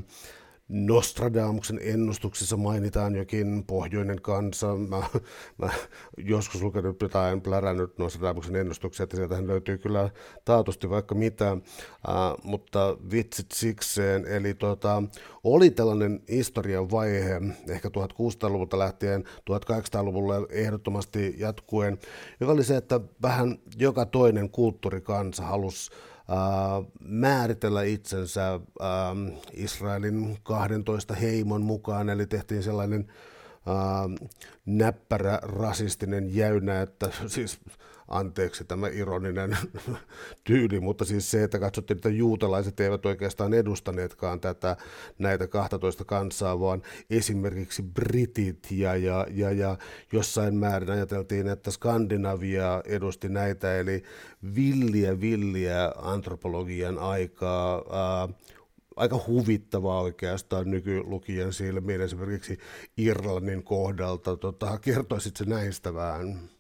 [0.69, 4.77] Nostradamuksen ennustuksissa mainitaan jokin pohjoinen kansa.
[4.77, 5.03] Mä,
[5.59, 5.71] mä
[6.17, 10.11] joskus lukenut jotain, plärännyt Nostradamuksen ennustuksia, että sieltähän löytyy kyllä
[10.45, 11.59] taatusti vaikka mitä, äh,
[12.45, 14.27] mutta vitsit sikseen.
[14.27, 15.03] Eli tota,
[15.45, 21.99] oli tällainen historian vaihe, ehkä 1600-luvulta lähtien 1800-luvulle ehdottomasti jatkuen,
[22.41, 25.91] joka oli se, että vähän joka toinen kulttuurikansa halusi
[27.01, 28.61] määritellä itsensä äh,
[29.53, 33.07] Israelin 12 heimon mukaan, eli tehtiin sellainen
[33.69, 34.31] äh,
[34.67, 37.59] näppärä rasistinen jäynä, että siis
[38.09, 39.57] anteeksi tämä ironinen
[40.45, 44.77] tyyli, mutta siis se, että katsottiin, että juutalaiset eivät oikeastaan edustaneetkaan tätä
[45.19, 49.79] näitä 12 kansaa, vaan esimerkiksi britit ja, ja, ja, ja
[50.13, 54.03] jossain määrin ajateltiin, että Skandinavia edusti näitä, eli
[54.55, 58.29] villiä, villiä antropologian aikaa, ää,
[58.97, 62.59] aika huvittavaa oikeastaan nykylukien silmiin esimerkiksi
[62.97, 64.37] Irlannin kohdalta.
[64.37, 66.54] Tota, kertoisitko näistä vähän?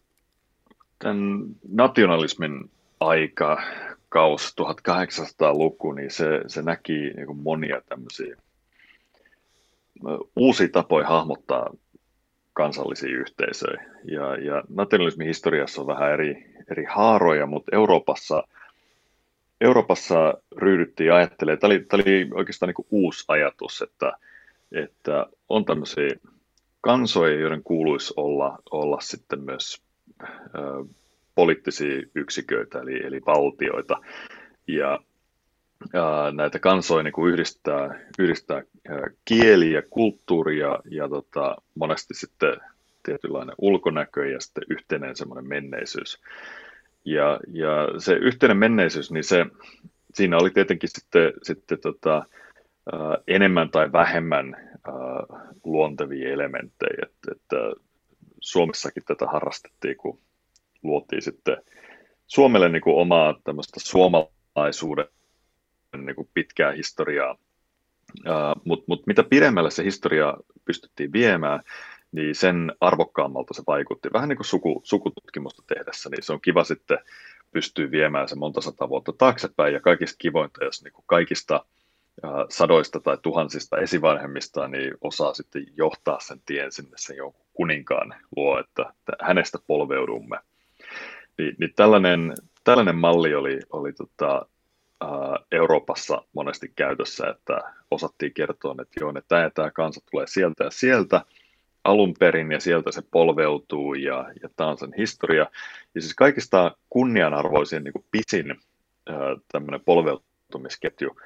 [0.98, 3.62] Tämän nationalismin aika,
[4.08, 8.36] kaus 1800-luku, niin se, se näki niin monia tämmöisiä
[10.36, 11.70] uusia tapoja hahmottaa
[12.52, 13.84] kansallisia yhteisöjä.
[14.04, 18.42] Ja, ja nationalismin historiassa on vähän eri, eri haaroja, mutta Euroopassa,
[19.60, 24.12] Euroopassa ryhdyttiin ajattelemaan, tämä oli, tämä oli oikeastaan niin uusi ajatus, että,
[24.72, 26.10] että on tämmöisiä
[26.80, 29.83] kansoja, joiden kuuluisi olla, olla sitten myös
[31.34, 33.96] poliittisia yksiköitä, eli, eli valtioita.
[34.68, 35.00] Ja
[35.92, 38.62] ja näitä kansoja niin kuin yhdistää, yhdistää
[39.24, 42.56] kieli ja kulttuuri ja, ja tota, monesti sitten
[43.02, 46.20] tietynlainen ulkonäkö ja sitten yhteinen semmoinen menneisyys.
[47.04, 49.46] Ja, ja se yhteinen menneisyys, niin se,
[50.14, 52.26] siinä oli tietenkin sitten, sitten tota,
[53.28, 54.56] enemmän tai vähemmän
[55.64, 56.98] luontevia elementtejä.
[57.02, 57.56] Että, että
[58.44, 60.18] Suomessakin tätä harrastettiin, kun
[60.82, 61.56] luotiin sitten
[62.26, 65.06] Suomelle niin kuin omaa tämmöistä suomalaisuuden
[65.96, 67.36] niin kuin pitkää historiaa.
[68.18, 71.60] Uh, Mutta mut mitä pidemmälle se historia pystyttiin viemään,
[72.12, 74.08] niin sen arvokkaammalta se vaikutti.
[74.12, 76.98] Vähän niin kuin suku, sukututkimusta tehdessä, niin se on kiva sitten
[77.52, 81.64] pystyy viemään se monta sata vuotta taaksepäin, ja kaikista kivointa, jos niin kuin kaikista
[82.48, 88.60] sadoista tai tuhansista esivanhemmista, niin osaa sitten johtaa sen tien sinne sen jonkun kuninkaan luo,
[88.60, 90.38] että hänestä polveudumme.
[91.38, 94.46] Niin, niin tällainen, tällainen malli oli, oli tota,
[95.52, 100.70] Euroopassa monesti käytössä, että osattiin kertoa, että joo, että tämä, tämä kansa tulee sieltä ja
[100.70, 101.24] sieltä
[101.84, 105.46] alun perin ja sieltä se polveutuu ja, ja tämä on sen historia.
[105.94, 108.60] Ja siis kaikista kunnianarvoisin niin kuin pisin
[109.52, 111.16] tämmöinen polveutumisketju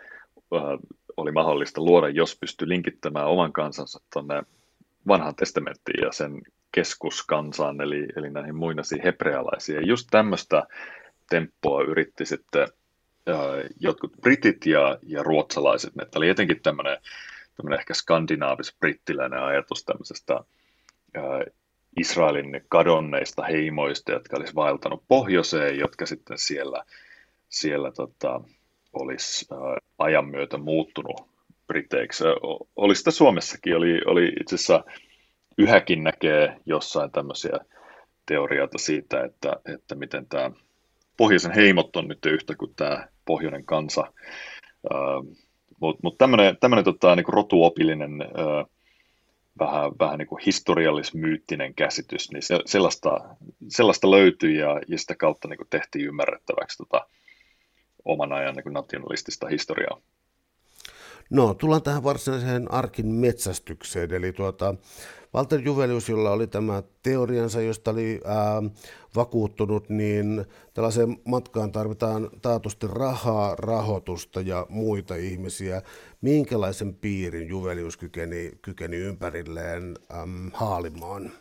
[1.17, 4.43] oli mahdollista luoda, jos pystyi linkittämään oman kansansa tuonne
[5.09, 9.77] vanhaan testamenttiin ja sen keskuskansaan, eli, eli näihin muinaisiin hebrealaisiin.
[9.77, 10.67] Ja just tämmöistä
[11.31, 12.69] temppua yritti sitten
[13.81, 15.93] jotkut britit ja, ja ruotsalaiset.
[16.03, 16.97] Että oli etenkin tämmöinen,
[17.57, 20.41] tämmöinen ehkä skandinaavis-brittiläinen ajatus tämmöisestä
[21.15, 21.45] ää,
[22.01, 26.85] Israelin kadonneista heimoista, jotka olisi vaeltanut pohjoiseen, jotka sitten siellä,
[27.49, 28.41] siellä tota,
[28.93, 29.59] olisi ää,
[29.99, 31.29] ajan myötä muuttunut
[31.67, 32.25] briteiksi.
[32.77, 34.85] Oli sitä Suomessakin, oli, oli itse asiassa
[35.59, 37.59] yhäkin näkee jossain tämmöisiä
[38.27, 40.51] teorioita siitä, että, että miten tämä
[41.17, 44.13] pohjoisen heimot on nyt yhtä kuin tämä pohjoinen kansa.
[45.81, 48.11] Mutta mut tämmöinen tota, niinku rotuopillinen,
[49.59, 53.21] vähän, vähän niinku historiallis-myyttinen käsitys, niin se, sellaista,
[53.69, 57.07] sellaista löytyi ja, ja sitä kautta niinku tehtiin ymmärrettäväksi tota,
[58.09, 60.01] oman ajan niinku nationalistista historiaa.
[61.31, 64.15] No, tullaan tähän varsinaiseen arkin metsästykseen.
[64.15, 64.75] Eli tuota,
[65.35, 68.63] Walter Juvelius, jolla oli tämä teoriansa, josta oli ää,
[69.17, 70.45] vakuuttunut, niin
[70.75, 75.83] tällaiseen matkaan tarvitaan taatusti rahaa, rahoitusta ja muita ihmisiä.
[76.21, 81.33] Minkälaisen piirin Juvelius kykeni, kykeni ympärilleen äm, haalimaan?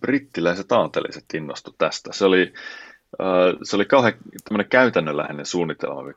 [0.00, 2.12] Brittiläiset aanteliset innostu tästä.
[2.12, 2.52] Se oli,
[3.62, 4.14] se oli kauhean
[4.70, 6.12] käytännönläheinen suunnitelma,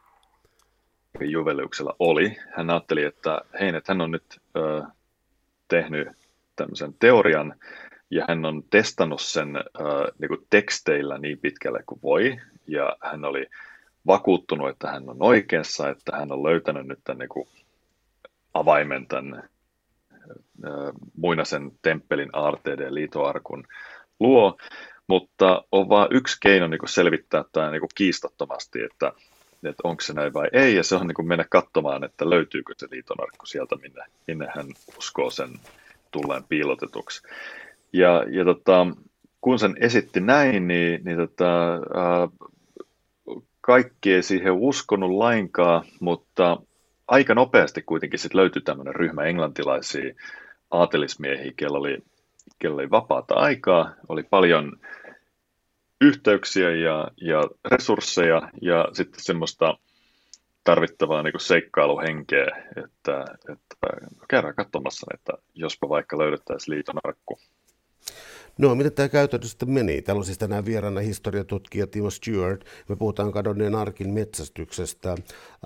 [1.19, 2.37] Juveliuksella oli.
[2.57, 4.83] Hän ajatteli, että hei, että hän on nyt ö,
[5.67, 6.07] tehnyt
[6.55, 7.55] tämmöisen teorian,
[8.09, 9.61] ja hän on testannut sen ö,
[10.19, 13.47] niin kuin teksteillä niin pitkälle kuin voi, ja hän oli
[14.07, 17.47] vakuuttunut, että hän on oikeassa, että hän on löytänyt nyt tämän niin kuin
[18.53, 19.49] avaimen tämän
[20.65, 23.67] ö, muinaisen temppelin aarteiden liitoarkun
[24.19, 24.57] luo,
[25.11, 29.11] mutta on vain yksi keino niin kuin selvittää tämä niin kuin kiistattomasti, että
[29.63, 32.73] että onko se näin vai ei, ja se on niin kuin mennä katsomaan, että löytyykö
[32.77, 34.65] se liitonarkku sieltä, minne, minne hän
[34.97, 35.49] uskoo sen
[36.11, 37.21] tulleen piilotetuksi.
[37.93, 38.87] Ja, ja tota,
[39.41, 42.27] kun sen esitti näin, niin, niin tota, ää,
[43.61, 46.57] kaikki ei siihen uskonut lainkaan, mutta
[47.07, 50.13] aika nopeasti kuitenkin sit löytyi tämmöinen ryhmä englantilaisia
[50.71, 51.97] aatelismiehiä, kello oli,
[52.59, 54.77] kello oli vapaata aikaa, oli paljon
[56.01, 59.77] yhteyksiä ja, ja resursseja ja sitten semmoista
[60.63, 62.47] tarvittavaa niin seikkailuhenkeä,
[62.85, 63.75] että, että
[64.29, 67.39] käydään katsomassa, että jospa vaikka löydettäisiin liiton arkku.
[68.57, 70.01] No, miten tämä käytäntö sitten meni?
[70.01, 72.65] Täällä on siis tänään vieraana historiatutkija Timo Stewart.
[72.89, 75.09] Me puhutaan kadonneen arkin metsästyksestä.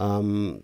[0.01, 0.55] Ähm,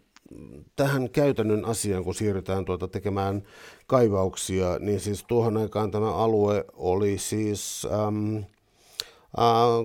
[0.76, 3.44] tähän käytännön asiaan, kun siirrytään tuota tekemään
[3.88, 7.88] kaivauksia, niin siis tuohon aikaan tämä alue oli siis...
[7.94, 8.38] Ähm,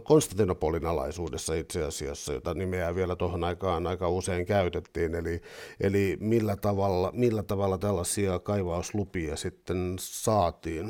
[0.04, 5.40] Konstantinopolin alaisuudessa itse asiassa, jota nimeä vielä tuohon aikaan aika usein käytettiin, eli,
[5.80, 10.88] eli millä, tavalla, millä tavalla tällaisia kaivauslupia sitten saatiin?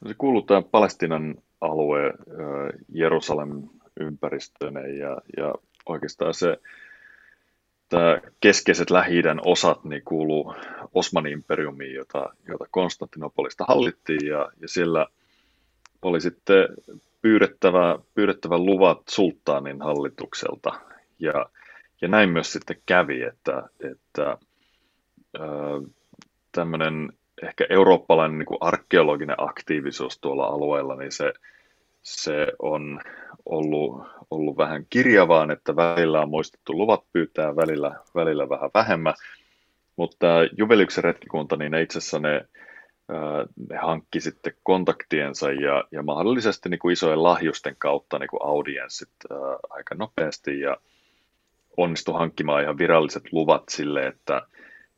[0.00, 2.12] No se kuuluu tämä Palestinan alue
[2.94, 3.62] Jerusalem
[4.00, 5.54] ympäristöneen ja, ja
[5.86, 6.58] oikeastaan se
[7.88, 10.54] tämä keskeiset lähi osat niin kuuluu
[10.94, 15.06] Osmanin imperiumiin, jota, jota Konstantinopolista hallittiin ja, ja siellä
[16.02, 16.68] oli sitten
[17.22, 20.80] pyydettävä, pyydettävä luvat sulttaanin hallitukselta.
[21.18, 21.46] Ja,
[22.00, 24.38] ja näin myös sitten kävi, että, että
[26.52, 31.32] tämmöinen ehkä eurooppalainen niin arkeologinen aktiivisuus tuolla alueella, niin se,
[32.02, 33.00] se on
[33.46, 39.14] ollut, ollut vähän kirjavaan, että välillä on muistettu luvat pyytää, välillä, välillä vähän vähemmän.
[39.96, 40.26] Mutta
[40.58, 42.46] Juveliuksen retkikunta, niin itse asiassa ne
[43.68, 49.10] ne hankki sitten kontaktiensa ja, ja mahdollisesti niin kuin isojen lahjusten kautta niin kuin audienssit
[49.30, 49.38] ää,
[49.70, 50.76] aika nopeasti ja
[51.76, 54.42] onnistui hankkimaan ihan viralliset luvat sille, että,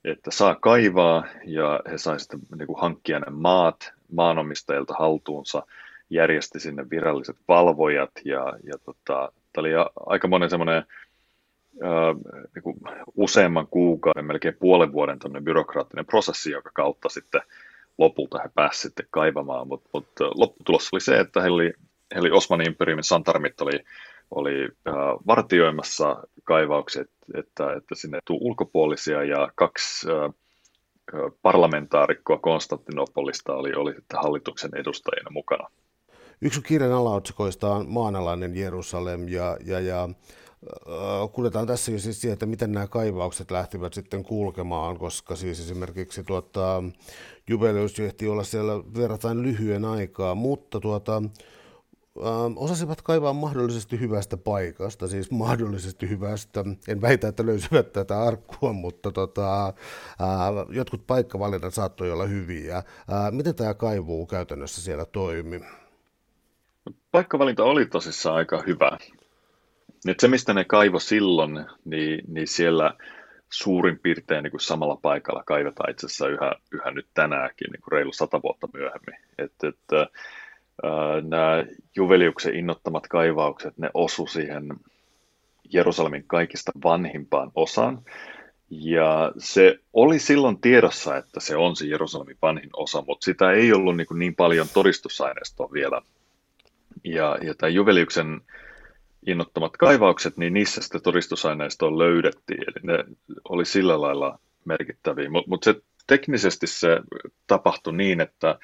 [0.05, 5.67] että saa kaivaa ja he sai sitten niin kuin hankkia ne maat maanomistajilta haltuunsa,
[6.11, 9.71] järjesti sinne viralliset valvojat ja, ja tota, tämä oli
[10.07, 10.85] aika monen semmoinen
[12.55, 12.77] niin
[13.17, 17.41] useamman kuukauden, melkein puolen vuoden byrokraattinen prosessi, jonka kautta sitten
[17.99, 21.73] lopulta he pääsivät sitten kaivamaan, mutta mut lopputulos oli se, että he oli,
[22.15, 23.85] he oli Osmanin imperiumin santarmit oli,
[24.31, 24.95] oli äh,
[25.27, 30.35] vartioimassa kaivaukset, että, että sinne tuu ulkopuolisia ja kaksi äh,
[31.43, 35.69] parlamentaarikkoa Konstantinopolista oli, oli sitten hallituksen edustajina mukana.
[36.41, 40.09] Yksi kirjan alaotsikoista on maanalainen Jerusalem ja, ja, ja
[41.33, 46.25] kuljetaan tässä jo siis siihen, että miten nämä kaivaukset lähtivät sitten kulkemaan, koska siis esimerkiksi
[46.25, 46.83] tuota,
[47.49, 51.23] Jubelius ehti olla siellä verratain lyhyen aikaa, mutta tuota,
[52.57, 56.65] osasivat kaivaa mahdollisesti hyvästä paikasta, siis mahdollisesti hyvästä.
[56.89, 59.73] En väitä, että löysivät tätä arkkua, mutta tota, ää,
[60.69, 62.83] jotkut paikkavalinnat saattoi olla hyviä.
[63.11, 65.61] Ää, miten tämä kaivuu käytännössä siellä toimi?
[67.11, 68.99] Paikkavalinta oli tosissaan aika hyvä.
[70.05, 72.95] Nyt se, mistä ne kaivo silloin, niin, niin siellä
[73.51, 77.93] suurin piirtein niin kuin samalla paikalla kaivetaan itse asiassa yhä, yhä nyt tänäänkin niin kuin
[77.93, 79.17] reilu sata vuotta myöhemmin.
[79.39, 80.09] Et, et, äh,
[81.23, 81.65] nämä
[81.97, 84.75] Juveliuksen innottamat kaivaukset, ne osu siihen
[85.73, 88.03] Jerusalemin kaikista vanhimpaan osaan.
[88.71, 93.73] Ja se oli silloin tiedossa, että se on se Jerusalemin vanhin osa, mutta sitä ei
[93.73, 96.03] ollut niin, niin paljon todistusaineistoa vielä.
[97.05, 98.41] Ja, ja tämä Juveliuksen
[99.27, 103.05] innottamat kaivaukset, niin niissä sitä todistusaineistoa löydettiin, eli ne
[103.49, 105.31] oli sillä lailla merkittäviä.
[105.31, 105.75] Mutta mut se
[106.07, 107.01] teknisesti se
[107.47, 108.59] tapahtui niin, että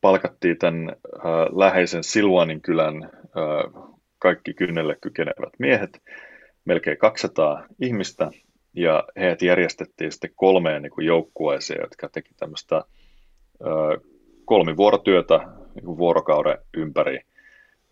[0.00, 1.22] palkattiin tämän äh,
[1.56, 6.02] läheisen Silvanin kylän äh, kaikki kynnelle kykenevät miehet,
[6.64, 8.30] melkein 200 ihmistä,
[8.74, 12.82] ja heidät järjestettiin sitten kolmeen niin kuin joukkueeseen, jotka teki tämmöistä äh,
[14.44, 15.40] kolmivuorotyötä
[15.74, 17.20] niin vuorokauden ympäri–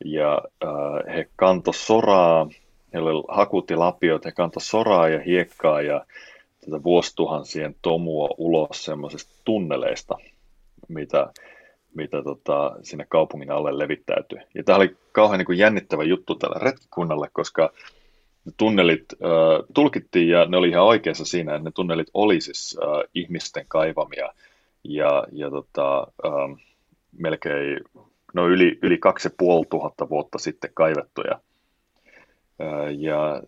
[0.04, 2.48] ja äh, he kanto soraa,
[2.92, 6.04] heillä oli hakut ja lapiot, he kanto soraa ja hiekkaa ja
[6.64, 10.16] tätä vuosituhansien tomua ulos semmoisista tunneleista,
[10.88, 11.32] mitä,
[11.94, 14.38] mitä tota, sinne kaupungin alle levittäytyi.
[14.54, 17.72] Ja tämä oli kauhean niin kuin jännittävä juttu tällä retkikunnalle, koska
[18.44, 22.78] ne tunnelit äh, tulkittiin ja ne oli ihan oikeassa siinä, että ne tunnelit oli siis
[22.82, 24.32] äh, ihmisten kaivamia.
[24.84, 26.58] Ja, ja tota, äh,
[27.18, 27.80] melkein
[28.32, 31.40] no yli, yli 2500 vuotta sitten kaivettuja.
[32.98, 33.42] Ja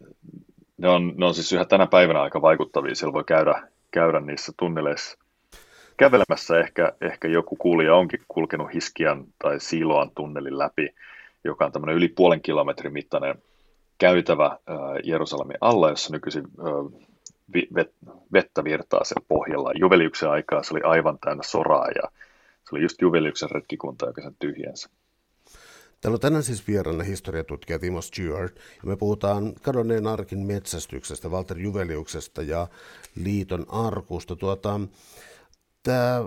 [0.78, 4.52] ne on, ne on siis yhä tänä päivänä aika vaikuttavia, siellä voi käydä, käydä niissä
[4.56, 5.18] tunneleissa
[5.96, 6.60] kävelemässä.
[6.60, 10.94] Ehkä, ehkä joku kuulija onkin kulkenut Hiskian tai Siloan tunnelin läpi,
[11.44, 13.34] joka on tämmöinen yli puolen kilometrin mittainen
[13.98, 14.58] käytävä
[15.04, 16.44] Jerusalemin alla, jossa nykyisin
[18.32, 19.72] vettä virtaa sen pohjalla.
[19.74, 22.10] Juveliuksen aikaa se oli aivan täynnä soraa ja
[22.68, 24.88] se oli just Juveliuksen retkikunta, joka sen tyhjensä.
[26.00, 31.58] Täällä on tänään siis vieraana historiatutkija Timo Stewart, ja me puhutaan kadonneen arkin metsästyksestä, Walter
[31.58, 32.66] Juveliuksesta ja
[33.16, 34.36] liiton arkusta.
[34.36, 34.80] Tuota,
[35.82, 36.24] tämä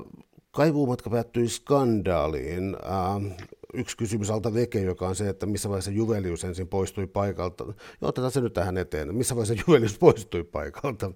[0.52, 2.76] kaivuumatka päättyi skandaaliin.
[2.76, 3.38] Äh,
[3.74, 7.64] yksi kysymys alta veke, joka on se, että missä vaiheessa Juvelius ensin poistui paikalta.
[7.64, 9.16] Joo, otetaan se nyt tähän eteen.
[9.16, 11.12] Missä vaiheessa Juvelius poistui paikalta?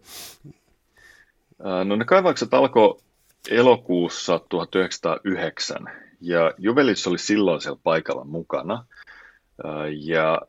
[1.86, 2.98] No ne kaivaukset alkoi
[3.50, 5.78] elokuussa 1909
[6.22, 8.86] ja Juvelis oli silloin siellä paikalla mukana
[10.06, 10.42] ja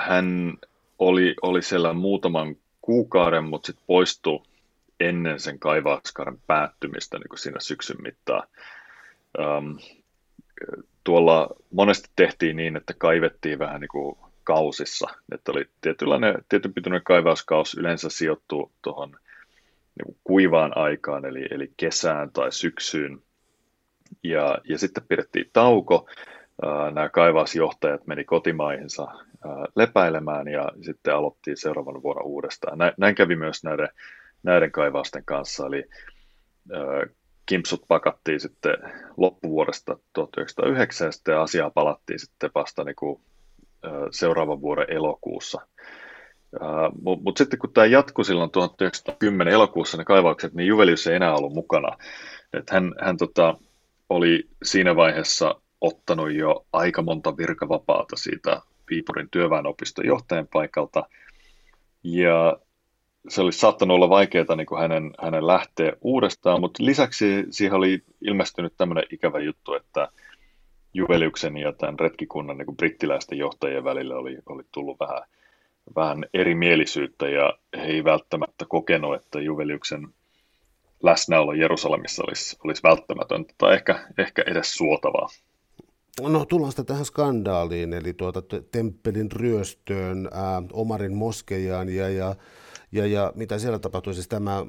[0.00, 0.54] hän
[0.98, 4.42] oli, oli siellä muutaman kuukauden, mutta sitten poistui
[5.00, 8.48] ennen sen kaivauskaaren päättymistä niin kuin siinä syksyn mittaan.
[11.04, 17.04] tuolla monesti tehtiin niin, että kaivettiin vähän niin kuin kausissa, että oli tietynlainen, tietyn pituinen
[17.04, 19.16] kaivauskaus yleensä sijoittuu tuohon
[19.96, 23.22] niin kuivaan aikaan, eli, eli kesään tai syksyyn.
[24.24, 26.08] Ja, ja sitten pidettiin tauko.
[26.92, 29.06] Nämä kaivausjohtajat meni kotimaihinsa
[29.76, 32.78] lepäilemään ja sitten aloittiin seuraavan vuonna uudestaan.
[32.96, 33.88] Näin kävi myös näiden,
[34.42, 35.84] näiden kaivausten kanssa, eli
[37.46, 38.76] kimpsut pakattiin sitten
[39.16, 43.20] loppuvuodesta 1909 ja asiaa palattiin sitten vasta niin kuin
[44.10, 45.66] seuraavan vuoden elokuussa
[47.02, 51.34] Mutta mut sitten kun tämä jatkui silloin 1910 elokuussa ne kaivaukset, niin Juvelius ei enää
[51.34, 51.96] ollut mukana.
[52.52, 53.58] Et hän hän tota,
[54.08, 61.08] oli siinä vaiheessa ottanut jo aika monta virkavapaata siitä Viipurin työväenopiston johtajan paikalta.
[62.04, 62.56] Ja
[63.28, 68.02] se olisi saattanut olla vaikeaa niin kuin hänen, hänen lähteä uudestaan, mutta lisäksi siihen oli
[68.20, 70.08] ilmestynyt tämmöinen ikävä juttu, että
[70.94, 75.22] Juveliuksen ja tämän retkikunnan niin kuin brittiläisten johtajien välillä oli, oli tullut vähän
[75.96, 80.08] vähän erimielisyyttä ja he ei välttämättä kokenut, että Juveliuksen
[81.02, 85.28] läsnäolo Jerusalemissa olisi, olisi välttämätöntä tai ehkä, ehkä edes suotavaa.
[86.20, 92.34] No tullaan sitten tähän skandaaliin, eli tuota temppelin ryöstöön, ää, Omarin moskejaan ja, ja,
[92.92, 94.14] ja, ja mitä siellä tapahtui.
[94.14, 94.66] Siis tämä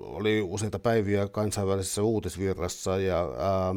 [0.00, 3.74] oli useita päiviä kansainvälisessä uutisvirrassa ja ää,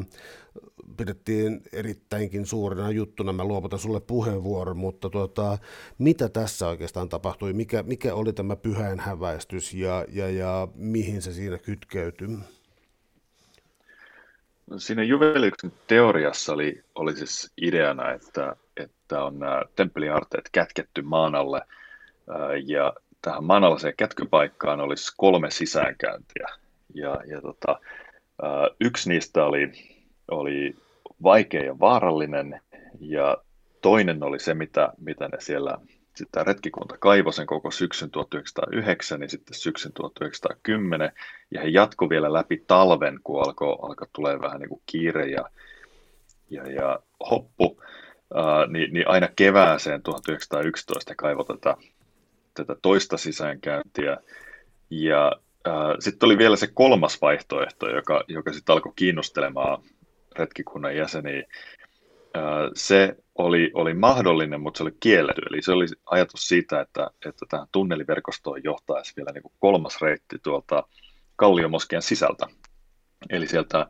[0.98, 3.34] pidettiin erittäinkin suurena juttuna.
[3.34, 5.58] Mä luovutan sulle puheenvuoron, mutta tuota,
[5.98, 7.54] mitä tässä oikeastaan tapahtui?
[7.54, 12.28] Mikä, mikä oli tämä pyhän häväistys ja, ja, ja mihin se siinä kytkeytyi?
[14.78, 21.62] Siinä Juveliuksen teoriassa oli, oli siis ideana, että, että on nämä temppeliarteet kätketty maan alle
[22.66, 26.48] ja tähän maanalaiseen kätkypaikkaan olisi kolme sisäänkäyntiä.
[26.94, 27.80] Ja, ja tota,
[28.80, 29.72] yksi niistä oli,
[30.32, 30.76] oli
[31.24, 32.62] vaikea ja vaarallinen.
[33.00, 33.38] Ja
[33.82, 35.78] toinen oli se, mitä, mitä ne siellä
[36.16, 41.12] sitten retkikunta kaivoi sen koko syksyn 1909, niin sitten syksyn 1910,
[41.52, 45.50] ja he jatko vielä läpi talven, kun alkoi, alkoi tulee vähän niin kuin kiire ja,
[46.50, 47.00] ja, ja
[47.30, 47.82] hoppu,
[48.34, 51.76] ää, niin, niin aina kevääseen 1911 he kaivoi tätä,
[52.54, 54.18] tätä toista sisäänkäyntiä,
[54.90, 55.32] ja
[56.00, 59.84] sitten oli vielä se kolmas vaihtoehto, joka, joka sitten alkoi kiinnostelemaan
[60.36, 61.44] retkikunnan jäseniä,
[62.76, 65.42] se oli, oli mahdollinen, mutta se oli kielletty.
[65.50, 70.40] Eli se oli ajatus siitä, että, että tähän tunneliverkostoon johtaisi vielä niin kuin kolmas reitti
[70.44, 70.84] tuolta
[71.36, 72.48] Kalliomoskian sisältä,
[73.30, 73.88] eli sieltä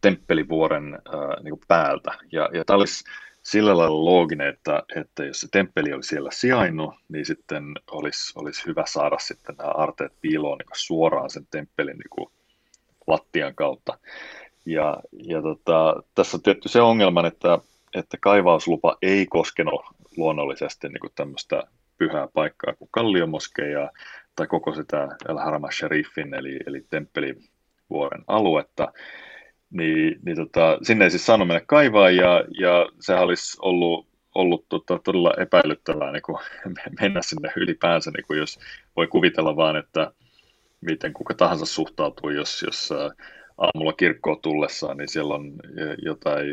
[0.00, 2.12] Temppelivuoren ää, niin kuin päältä.
[2.32, 3.04] Ja, ja tämä olisi
[3.42, 8.66] sillä lailla looginen, että, että jos se temppeli oli siellä sijainnut, niin sitten olisi, olisi
[8.66, 12.28] hyvä saada sitten nämä arteet piiloon niin suoraan sen temppelin niin
[13.06, 13.98] lattian kautta.
[14.66, 17.58] Ja, ja tota, tässä on tietty se ongelma, että
[17.94, 19.82] että kaivauslupa ei koskenut
[20.16, 21.62] luonnollisesti niin tämmöistä
[21.98, 23.90] pyhää paikkaa kuin Kalliomoskeja
[24.36, 28.92] tai koko sitä El Harama Sharifin eli, eli temppelivuoren aluetta,
[29.70, 34.64] niin, niin tota, sinne ei siis saanut mennä kaivaa ja, ja sehän olisi ollut, ollut
[34.68, 36.38] tota, todella epäilyttävää niin kuin
[37.00, 38.58] mennä sinne ylipäänsä, niin kuin jos
[38.96, 40.12] voi kuvitella vaan, että
[40.80, 42.92] miten kuka tahansa suhtautuu, jos, jos
[43.58, 45.52] aamulla kirkkoon tullessaan, niin siellä on
[46.02, 46.46] jotain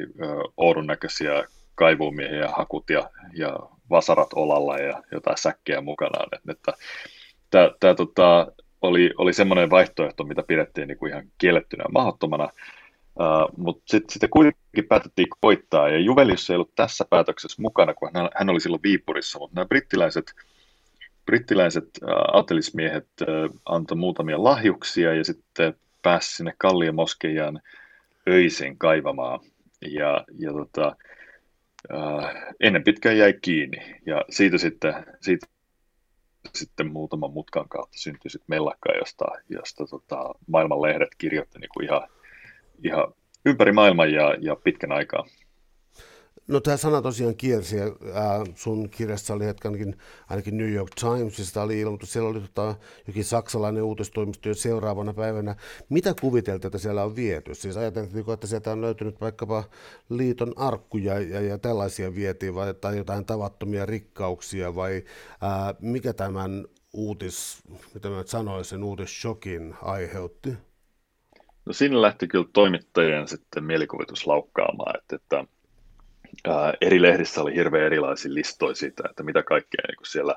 [0.57, 1.43] oudon näköisiä
[1.75, 6.29] kaivumiehiä, hakut ja, ja vasarat olalla ja jotain säkkejä mukanaan.
[6.49, 6.73] Että,
[7.49, 12.43] tämä, tämä tota, oli, oli semmoinen vaihtoehto, mitä pidettiin niin kuin ihan kiellettynä ja mahdottomana,
[12.43, 18.09] uh, mutta sitten sit kuitenkin päätettiin koittaa, ja Juvelius ei ollut tässä päätöksessä mukana, kun
[18.13, 20.33] hän, hän oli silloin Viipurissa, mutta nämä brittiläiset,
[21.25, 27.61] brittiläiset uh, aatelismiehet uh, antoi muutamia lahjuksia, ja sitten pääsi sinne Kalliomoskejaan
[28.29, 29.39] öisin kaivamaan.
[29.81, 30.95] Ja, ja tota,
[31.93, 33.99] äh, ennen pitkään jäi kiinni.
[34.05, 35.47] Ja siitä sitten, siitä
[36.55, 41.85] sitten muutaman mutkan kautta syntyi sitten mellakka, josta, josta tota, maailman lehdet kirjoitti niin kuin
[41.85, 42.07] ihan,
[42.83, 43.13] ihan
[43.45, 45.25] ympäri maailman ja, ja pitkän aikaa.
[46.51, 47.83] No tämä sana tosiaan kiersi ja
[48.13, 49.97] ää, sun kirjassa oli hetkenkin
[50.29, 52.75] ainakin New York Timesista oli ilmoitus, siellä oli tota,
[53.07, 55.55] jokin saksalainen uutistoimisto jo seuraavana päivänä.
[55.89, 57.55] Mitä kuviteltiin, että siellä on viety?
[57.55, 59.63] Siis ajateltiin, että sieltä on löytynyt vaikkapa
[60.09, 65.03] liiton arkkuja ja, ja tällaisia vietiin vai, tai jotain tavattomia rikkauksia vai
[65.41, 70.53] ää, mikä tämän uutis, mitä mä sanoisin, uutisshokin aiheutti?
[71.65, 75.45] No siinä lähti kyllä toimittajien sitten mielikuvitus laukkaamaan, että, että
[76.81, 80.35] eri lehdissä oli hirveän erilaisia listoja siitä, että mitä kaikkea niin siellä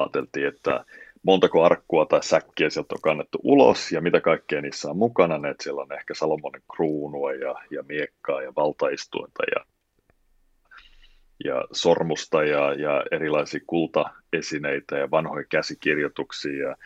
[0.00, 0.84] ajateltiin, että
[1.22, 5.62] montako arkkua tai säkkiä sieltä on kannettu ulos ja mitä kaikkea niissä on mukana, että
[5.62, 9.64] siellä on ehkä Salomonen kruunua ja, ja miekkaa ja valtaistuinta ja,
[11.44, 16.76] ja sormusta ja, ja erilaisia kultaesineitä ja vanhoja käsikirjoituksia ja,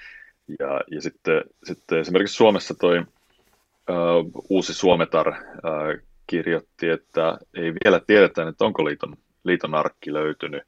[0.58, 8.00] ja, ja sitten, sitten esimerkiksi Suomessa toi uh, uusi Suometar uh, kirjoitti, että ei vielä
[8.06, 10.62] tiedetä, että onko liiton, liiton arkki löytynyt,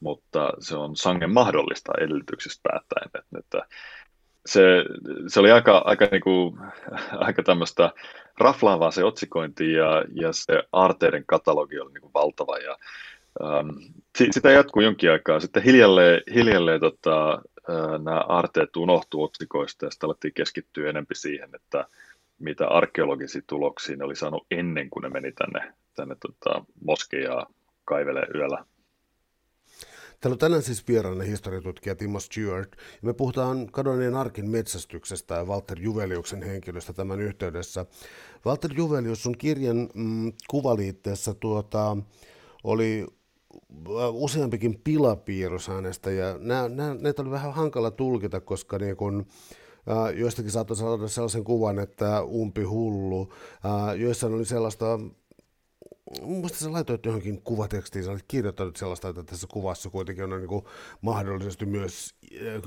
[0.00, 3.06] mutta se on sangen mahdollista edellytyksistä päättäen.
[3.06, 3.66] Että, että
[4.46, 4.84] se,
[5.28, 6.58] se oli aika, aika, niin kuin,
[7.26, 7.92] aika tämmöistä
[8.38, 12.76] raflaavaa se otsikointi ja, ja se aarteiden katalogi oli niin kuin valtava ja
[13.44, 13.68] ähm,
[14.30, 15.40] sitä jatkuu jonkin aikaa.
[15.40, 17.32] Sitten hiljalleen, hiljalleen tota,
[17.70, 21.86] äh, nämä aarteet unohtuu otsikoista ja sitten alettiin keskittyä enemmän siihen, että
[22.38, 27.46] mitä arkeologisia tuloksia ne oli saanut ennen kuin ne meni tänne, tänne tota, moskejaa
[27.84, 28.64] kaivele yöllä.
[30.20, 35.44] Täällä on tänään siis vieraana historiatutkija Timo Stewart, ja me puhutaan kadonneen arkin metsästyksestä ja
[35.44, 37.86] Walter Juveliuksen henkilöstä tämän yhteydessä.
[38.46, 41.96] Walter Juvelius, sun kirjan mm, kuvaliitteessä tuota,
[42.64, 43.06] oli
[43.72, 49.26] äh, useampikin pilapiirros hänestä, ja nämä, nämä, näitä oli vähän hankala tulkita, koska niin kun,
[50.14, 53.32] joistakin saattoi saada sellaisen kuvan, että umpi hullu.
[53.96, 54.98] Joissain oli sellaista
[56.22, 60.48] muista sä laitoit johonkin kuvatekstiin, sä olit kirjoittanut sellaista, että tässä kuvassa kuitenkin on niin
[60.48, 60.64] kuin
[61.00, 62.14] mahdollisesti myös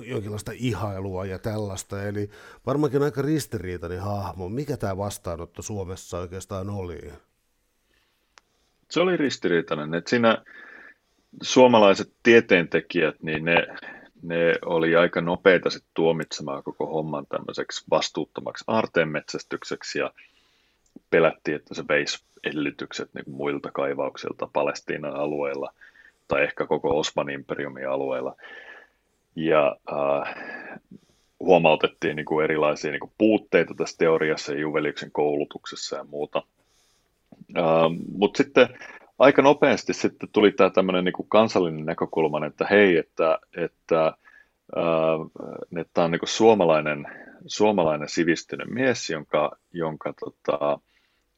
[0.06, 2.30] jonkinlaista ihailua ja tällaista, eli
[2.66, 4.50] varmaankin aika ristiriitainen hahmo.
[4.50, 7.12] Mikä tämä vastaanotto Suomessa oikeastaan oli?
[8.92, 10.44] Se oli ristiriitainen, että siinä
[11.42, 13.68] suomalaiset tieteentekijät, niin ne,
[14.24, 20.12] ne oli aika nopeita sit tuomitsemaan koko homman tämmöiseksi vastuuttomaksi aarteenmetsästykseksi ja
[21.10, 25.74] pelättiin, että se veisi edellytykset niin muilta kaivauksilta Palestiinan alueella
[26.28, 28.36] tai ehkä koko Osmanin imperiumin alueella.
[29.36, 30.36] Ja äh,
[31.40, 36.44] huomautettiin niin kuin erilaisia niin kuin puutteita tässä teoriassa ja Juveliuksen koulutuksessa ja muuta.
[37.58, 37.64] Äh,
[38.18, 38.70] Mutta sitten
[39.20, 44.08] aika nopeasti sitten tuli tämä tämmöinen niin kansallinen näkökulma, että hei, että, että,
[44.78, 47.06] äh, että tämä on niin suomalainen,
[47.46, 50.80] suomalainen sivistynyt mies, jonka, jonka tota,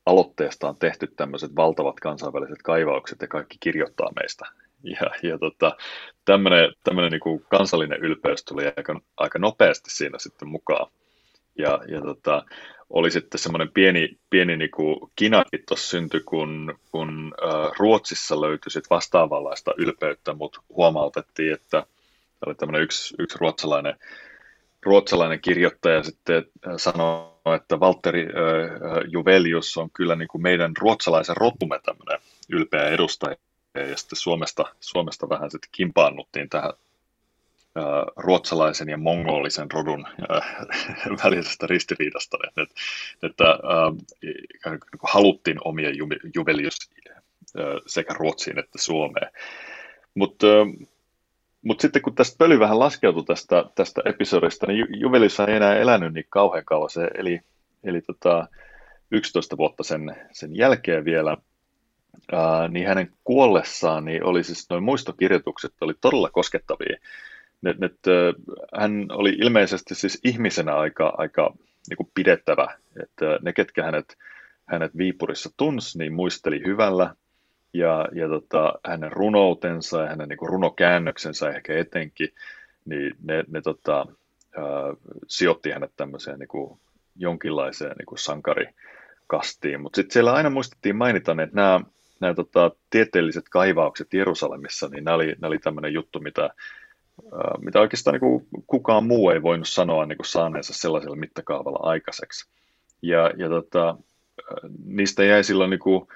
[0.06, 4.46] aloitteesta on tehty tämmöiset valtavat kansainväliset kaivaukset ja kaikki kirjoittaa meistä.
[4.84, 5.78] Ja, ja tota,
[6.26, 10.92] tämmöinen, tämmöinen niin kansallinen ylpeys tuli aika, aika nopeasti siinä sitten mukaan.
[11.62, 12.45] Ja, ja tota,
[12.89, 18.95] oli sitten semmoinen pieni, pieni niin kuin kinakin tuossa kun, kun äh, Ruotsissa löytyi sitten
[18.95, 21.86] vastaavanlaista ylpeyttä, mutta huomautettiin, että
[22.45, 23.95] oli tämmöinen yksi, yksi ruotsalainen
[24.86, 26.45] ruotsalainen kirjoittaja sitten
[26.78, 28.30] sanoi, että Valtteri äh,
[29.07, 33.36] Juvelius on kyllä niin meidän ruotsalaisen rotumme tämmöinen ylpeä edustaja.
[33.76, 36.74] Ja sitten Suomesta, Suomesta vähän sitten kimpaannuttiin tähän
[38.15, 40.07] ruotsalaisen ja mongolisen rodun
[41.24, 42.74] välisestä ristiriidasta, että,
[43.24, 45.89] että äh, haluttiin omia
[46.36, 46.78] Juvelius
[47.88, 49.32] sekä Ruotsiin että Suomeen.
[50.13, 50.47] Mutta
[51.61, 56.13] mutta sitten kun tästä pöly vähän laskeutui tästä, tästä episodista, niin Juvelissa ei enää elänyt
[56.13, 56.89] niin kauhean kauan.
[56.89, 57.41] Se eli,
[57.84, 58.47] eli tota,
[59.11, 61.38] 11 vuotta sen, sen jälkeen vielä,
[62.32, 66.97] ää, niin hänen kuollessaan niin oli siis noin muistokirjoitukset oli todella koskettavia.
[67.62, 67.89] Ne, ne,
[68.80, 71.53] hän oli ilmeisesti siis ihmisenä aika, aika
[71.89, 72.78] niin kuin pidettävä.
[73.03, 74.18] Että ne, ketkä hänet,
[74.66, 77.16] hänet Viipurissa tunsi, niin muisteli hyvällä
[77.74, 82.30] ja, ja tota, hänen runoutensa ja hänen niin kuin runokäännöksensä ehkä etenkin,
[82.86, 84.05] niin ne, ne tota,
[84.57, 84.64] ää,
[85.28, 86.80] sijoitti hänet tämmöiseen niin kuin
[87.16, 89.82] jonkinlaiseen niin kuin sankarikastiin.
[89.82, 91.82] Mutta sitten siellä aina muistettiin mainita, että nämä,
[92.20, 96.49] nämä tota, tieteelliset kaivaukset Jerusalemissa, niin nämä oli, oli tämmöinen juttu, mitä,
[97.59, 102.49] mitä oikeastaan niin kuin kukaan muu ei voinut sanoa niin kuin saaneensa sellaisella mittakaavalla aikaiseksi.
[103.01, 103.97] Ja, ja tota,
[104.86, 106.07] niistä jäi silloin niin kuin,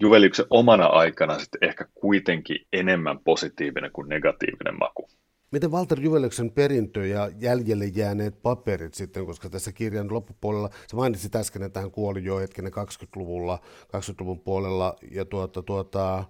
[0.00, 5.08] Juveliuksen omana aikana sitten ehkä kuitenkin enemmän positiivinen kuin negatiivinen maku.
[5.50, 11.28] Miten Walter Juveliuksen perintö ja jäljelle jääneet paperit sitten, koska tässä kirjan loppupuolella, se mainitsi
[11.36, 16.24] äsken, että hän kuoli jo hetkinen 20-luvulla, 20-luvun puolella, ja tuota, tuota,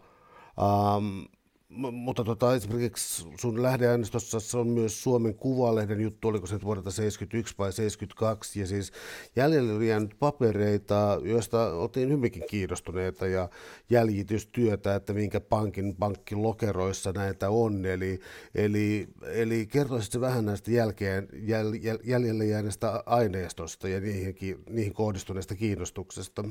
[0.97, 1.27] um,
[1.69, 7.55] mutta tota, esimerkiksi sun lähdeaineistossa on myös Suomen Kuvalehden juttu, oliko se nyt vuodelta 71
[7.59, 8.93] vai 72, ja siis
[9.37, 13.49] jäljellä oli jäänyt papereita, joista oltiin hyvinkin kiinnostuneita, ja
[13.91, 18.21] jäljitystyötä, että minkä pankin pankkilokeroissa näitä on, eli,
[18.55, 24.35] eli, eli kertoisitko vähän näistä jälkeen, jäl, jäl, jäljelle jääneestä aineistosta ja niihin,
[24.69, 26.45] niihin kohdistuneesta kiinnostuksesta?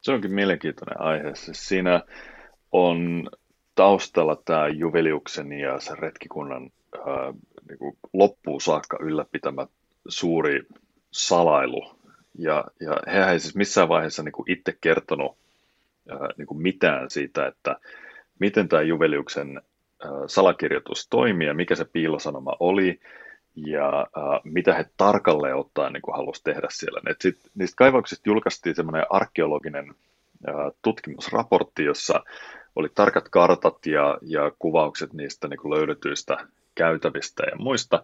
[0.00, 1.34] Se onkin mielenkiintoinen aihe.
[1.34, 2.02] Siis siinä
[2.72, 3.28] on
[3.74, 6.70] taustalla tämä Juveliuksen ja sen retkikunnan
[7.06, 7.32] ää,
[7.68, 9.66] niin kuin loppuun saakka ylläpitämä
[10.08, 10.62] suuri
[11.10, 11.96] salailu.
[12.38, 15.36] Ja, ja he ei siis missään vaiheessa niin kuin itse kertonut
[16.08, 17.76] ää, niin kuin mitään siitä, että
[18.38, 23.00] miten tämä Juveliuksen ää, salakirjoitus toimii ja mikä se piilosanoma oli
[23.56, 27.00] ja ää, mitä he tarkalleen ottaen niin kuin halusi tehdä siellä.
[27.10, 29.94] Et sit, niistä kaivauksista julkaistiin semmoinen arkeologinen
[30.46, 32.24] ää, tutkimusraportti, jossa
[32.76, 36.36] oli tarkat kartat ja, ja kuvaukset niistä niin löydetyistä
[36.74, 38.02] käytävistä ja muista,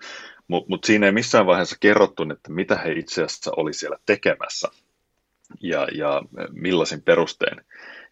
[0.49, 4.69] mutta mut siinä ei missään vaiheessa kerrottu, että mitä he itse asiassa oli siellä tekemässä
[5.61, 7.61] ja, ja millaisin perustein.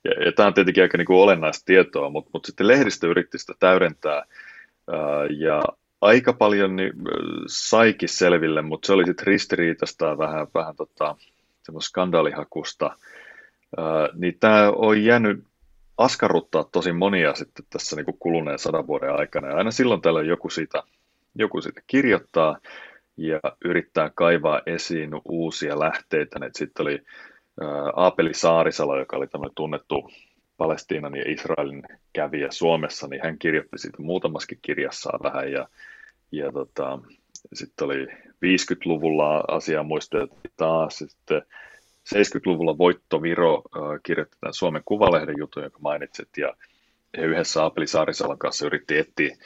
[0.04, 3.38] Ja, ja tämä on tietenkin aika niin kuin olennaista tietoa, mutta mut sitten lehdistö yritti
[3.38, 5.62] sitä täydentää ää, ja
[6.00, 6.92] aika paljon niin,
[7.46, 11.16] saikin selville, mutta se oli sitten ristiriitaista vähän, vähän tota,
[11.80, 12.96] skandaalihakusta.
[13.76, 15.44] Ää, niin tämä on jäänyt
[15.98, 19.48] askarruttaa tosi monia sitten tässä niin kuin kuluneen sadan vuoden aikana.
[19.48, 20.82] Ja aina silloin tällöin joku siitä,
[21.34, 22.58] joku siitä kirjoittaa
[23.16, 26.40] ja yrittää kaivaa esiin uusia lähteitä.
[26.56, 27.02] Sitten oli
[27.96, 30.10] Aapeli Saarisalo, joka oli tämmöinen tunnettu
[30.56, 31.82] Palestiinan ja Israelin
[32.12, 35.68] kävijä Suomessa, niin hän kirjoitti siitä muutamaskin kirjassaan vähän ja,
[36.32, 36.98] ja tota,
[37.52, 38.06] sitten oli
[38.44, 41.42] 50-luvulla asiaa muisteltiin taas, sitten
[42.14, 43.62] 70-luvulla Voitto Viro
[44.02, 46.54] kirjoitti tämän Suomen Kuvalehden jutun, jonka mainitsit, ja
[47.18, 49.36] he yhdessä Apeli Saarisalon kanssa yritti etsiä,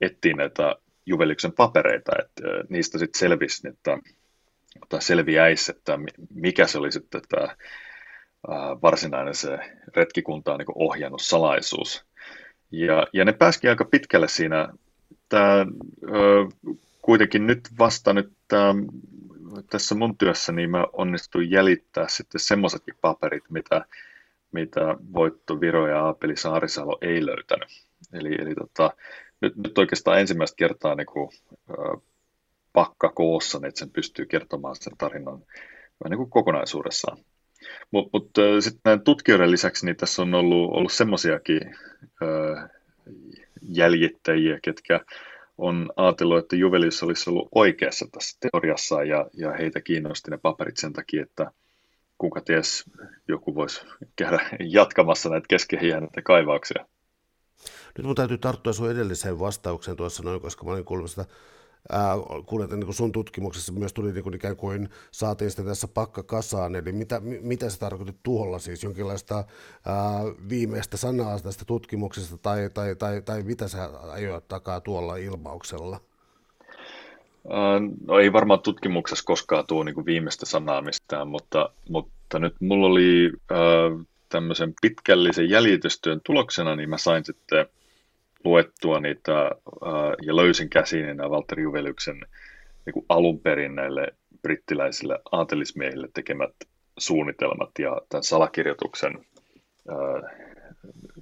[0.00, 3.98] etsiä näitä Juveliuksen papereita, että niistä sitten selvisi, että,
[4.88, 5.98] tai selviäisi, että
[6.34, 7.56] mikä se oli sitten tämä
[8.82, 9.58] varsinainen se
[9.96, 12.04] retkikuntaa niin ohjannut salaisuus.
[12.70, 14.68] Ja, ja ne pääsikin aika pitkälle siinä.
[15.28, 15.66] Tämä,
[17.02, 18.74] kuitenkin nyt vasta nyt tämä,
[19.70, 23.84] tässä mun työssä niin mä onnistuin jäljittää sitten semmoisetkin paperit, mitä,
[24.52, 24.80] mitä
[25.12, 27.68] Voitto Viro ja Aapeli Saarisalo ei löytänyt.
[28.12, 28.92] Eli, eli tota,
[29.40, 31.30] nyt, nyt oikeastaan ensimmäistä kertaa niin kuin,
[31.70, 32.02] äh,
[32.72, 35.42] pakka koossa, niin että sen pystyy kertomaan sen tarinan
[36.08, 37.18] niin kuin kokonaisuudessaan.
[37.90, 38.30] Mutta mut,
[38.60, 41.60] sitten näiden tutkijoiden lisäksi niin tässä on ollut, ollut semmoisiakin
[43.62, 45.00] jäljittäjiä, ketkä
[45.60, 50.76] on ajatellut, että Juvelius olisi ollut oikeassa tässä teoriassa ja, ja heitä kiinnosti ne paperit
[50.76, 51.52] sen takia, että
[52.18, 52.84] kuka ties
[53.28, 53.80] joku voisi
[54.16, 56.86] käydä jatkamassa näitä keskehiä näitä kaivauksia.
[57.98, 61.24] Nyt mun täytyy tarttua sun edelliseen vastaukseen tuossa noin, koska mä olin kuullut sitä
[62.46, 66.22] kuulen, että niin sun tutkimuksessa myös tuli niin kuin ikään kuin saatiin sitä tässä pakka
[66.22, 69.44] kasaan, eli mitä, mitä se tarkoitti tuolla siis, jonkinlaista ää,
[70.48, 76.00] viimeistä sanaa tästä tutkimuksesta, tai, tai, tai, tai mitä sä ajoit takaa tuolla ilmauksella?
[78.06, 83.32] No ei varmaan tutkimuksessa koskaan tuo niin viimeistä sanaa mistään, mutta, mutta nyt mulla oli
[83.52, 87.66] äh, tämmöisen pitkällisen jäljitystyön tuloksena, niin mä sain sitten
[88.44, 89.50] luettua niitä
[90.22, 92.20] ja löysin käsiin nämä Walter Juvelyksen
[92.86, 94.08] niin alun perin näille
[94.42, 96.50] brittiläisille aatelismiehille tekemät
[96.98, 99.12] suunnitelmat ja tämän salakirjoituksen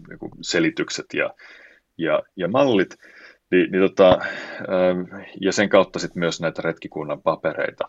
[0.09, 1.35] niin kuin selitykset ja,
[1.99, 2.97] ja, ja mallit,
[3.51, 4.19] niin, niin tota,
[5.41, 7.89] ja sen kautta sitten myös näitä retkikunnan papereita.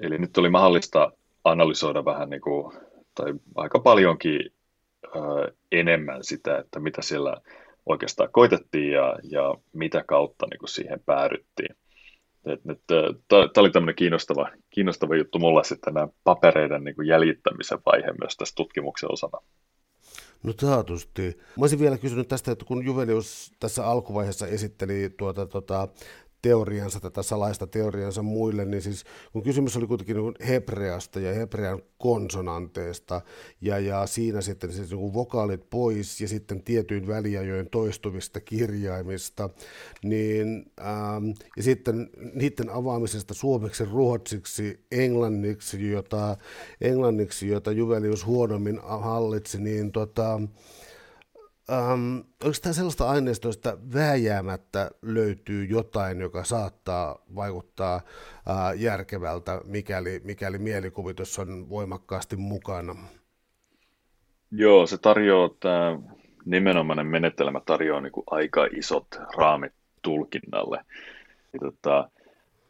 [0.00, 1.12] Eli nyt oli mahdollista
[1.44, 2.72] analysoida vähän niin kuin,
[3.14, 4.52] tai aika paljonkin
[5.72, 7.36] enemmän sitä, että mitä siellä
[7.86, 11.76] oikeastaan koitettiin ja, ja mitä kautta niin kuin siihen päädyttiin.
[12.86, 18.36] Tämä oli tämmöinen kiinnostava, kiinnostava juttu mulle sitten nämä papereiden niin kuin jäljittämisen vaihe myös
[18.36, 19.38] tässä tutkimuksen osana.
[20.42, 21.22] No taatusti.
[21.38, 25.88] Mä olisin vielä kysynyt tästä, että kun Juvelius tässä alkuvaiheessa esitteli tuota, tuota,
[26.46, 31.82] teoriansa, tätä salaista teoriansa muille, niin siis kun kysymys oli kuitenkin niin hebreasta ja hebrean
[31.98, 33.20] konsonanteista,
[33.60, 39.50] ja, ja siinä sitten siis niin vokaalit pois ja sitten tietyin väliajoin toistuvista kirjaimista,
[40.04, 46.36] niin, ähm, ja sitten niiden avaamisesta suomeksi, ruotsiksi, englanniksi, jota,
[46.80, 50.40] englanniksi, jota Juvelius huonommin hallitsi, niin tota,
[51.72, 60.58] Um, onko tämä sellaista aineistoista vääjäämättä löytyy jotain, joka saattaa vaikuttaa uh, järkevältä, mikäli, mikäli
[60.58, 62.94] mielikuvitus on voimakkaasti mukana?
[64.50, 65.98] Joo, se tarjoaa, tämä
[66.44, 69.06] nimenomainen menetelmä tarjoaa niin kuin aika isot
[69.36, 70.80] raamit tulkinnalle.
[71.52, 72.10] Ja tota,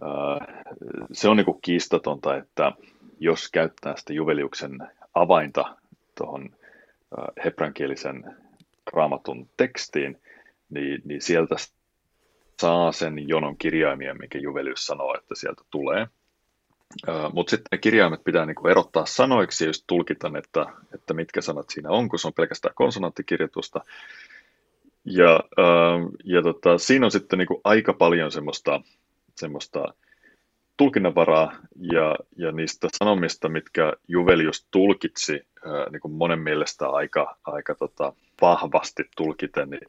[0.02, 0.66] uh,
[1.12, 2.72] se on niin kuin kiistatonta, että
[3.20, 4.78] jos käyttää sitä Juveliuksen
[5.14, 5.76] avainta
[6.18, 8.36] tuohon uh, hebrankielisen
[8.92, 10.20] raamatun tekstiin,
[10.70, 11.56] niin, niin sieltä
[12.60, 16.06] saa sen jonon kirjaimia, mikä Juvelius sanoo, että sieltä tulee.
[17.32, 21.70] Mutta sitten ne kirjaimet pitää niinku erottaa sanoiksi ja just tulkita, että, että mitkä sanat
[21.70, 23.80] siinä on, kun se on pelkästään konsonanttikirjoitusta.
[25.04, 25.40] Ja,
[26.24, 28.80] ja tota, siinä on sitten niinku aika paljon semmoista,
[29.36, 29.94] semmoista
[30.76, 31.52] tulkinnanvaraa
[31.92, 35.46] ja, ja niistä sanomista, mitkä Juvelius tulkitsi
[35.90, 39.88] niin kuin monen mielestä aika, aika tota, vahvasti tulkiten, niin,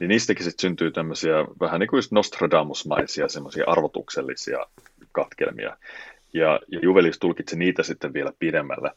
[0.00, 4.66] niin niistäkin sitten syntyy tämmöisiä vähän niin kuin Nostradamusmaisia semmoisia arvotuksellisia
[5.12, 5.76] katkelmia.
[6.32, 8.90] Ja, ja Juvelius tulkitsi niitä sitten vielä pidemmälle.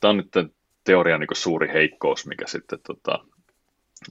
[0.00, 0.52] Tämä on nyt
[0.84, 3.24] teorian niin suuri heikkous, mikä sitten, tota,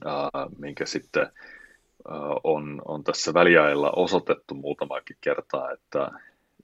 [0.04, 6.10] ää, minkä sitten ää, on, on tässä väliailla osoitettu muutamakin kertaa, että,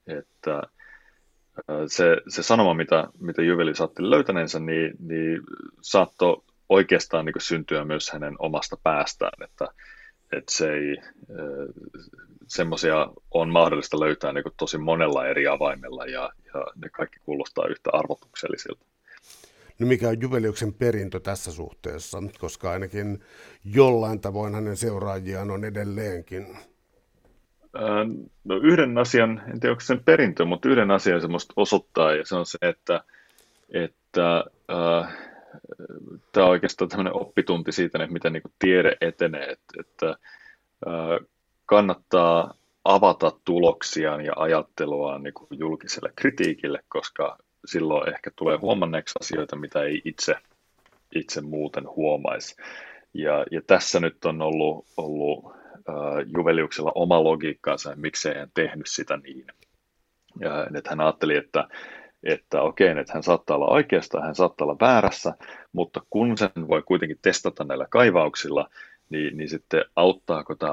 [0.07, 0.62] että
[1.87, 5.41] se, se sanoma, mitä, mitä Jyveli saatti löytäneensä, niin, niin
[5.81, 9.69] saattoi oikeastaan niin syntyä myös hänen omasta päästään, että,
[10.33, 10.97] että se ei,
[12.47, 17.91] semmoisia on mahdollista löytää niin tosi monella eri avaimella ja, ja ne kaikki kuulostaa yhtä
[17.93, 18.87] arvotuksellisilta.
[19.79, 23.25] No mikä on Juveliuksen perintö tässä suhteessa, koska ainakin
[23.65, 26.57] jollain tavoin hänen seuraajiaan on edelleenkin
[28.45, 32.24] No yhden asian, en tiedä onko sen perintö, mutta yhden asian se musta osoittaa, ja
[32.27, 33.05] se on se, että,
[33.70, 35.16] että äh,
[36.33, 40.09] tämä on oikeastaan tämmöinen oppitunti siitä, että miten niin tiede etenee, että, että
[40.87, 41.27] äh,
[41.66, 42.55] kannattaa
[42.85, 50.03] avata tuloksiaan ja ajatteluaan niin julkiselle kritiikille, koska, silloin ehkä tulee huomanneeksi asioita, mitä ei
[50.05, 50.35] itse,
[51.14, 52.57] itse muuten huomaisi.
[53.14, 55.57] Ja, ja tässä nyt on ollut, ollut
[56.37, 59.47] Juveliuksella oma logiikkaansa, miksei hän tehnyt sitä niin.
[60.41, 61.68] Ja että hän ajatteli, että,
[62.22, 65.34] että okei, että hän saattaa olla oikeasta, hän saattaa olla väärässä,
[65.72, 68.70] mutta kun sen voi kuitenkin testata näillä kaivauksilla,
[69.11, 70.72] niin, niin sitten auttaako tämä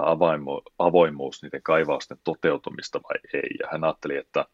[0.79, 3.49] avoimuus niiden kaivausten toteutumista vai ei.
[3.59, 4.45] Ja hän ajatteli, että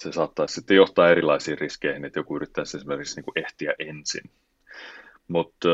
[0.00, 4.30] se saattaisi sitten johtaa erilaisiin riskeihin, että joku yrittäisi esimerkiksi niin kuin ehtiä ensin.
[5.28, 5.68] Mutta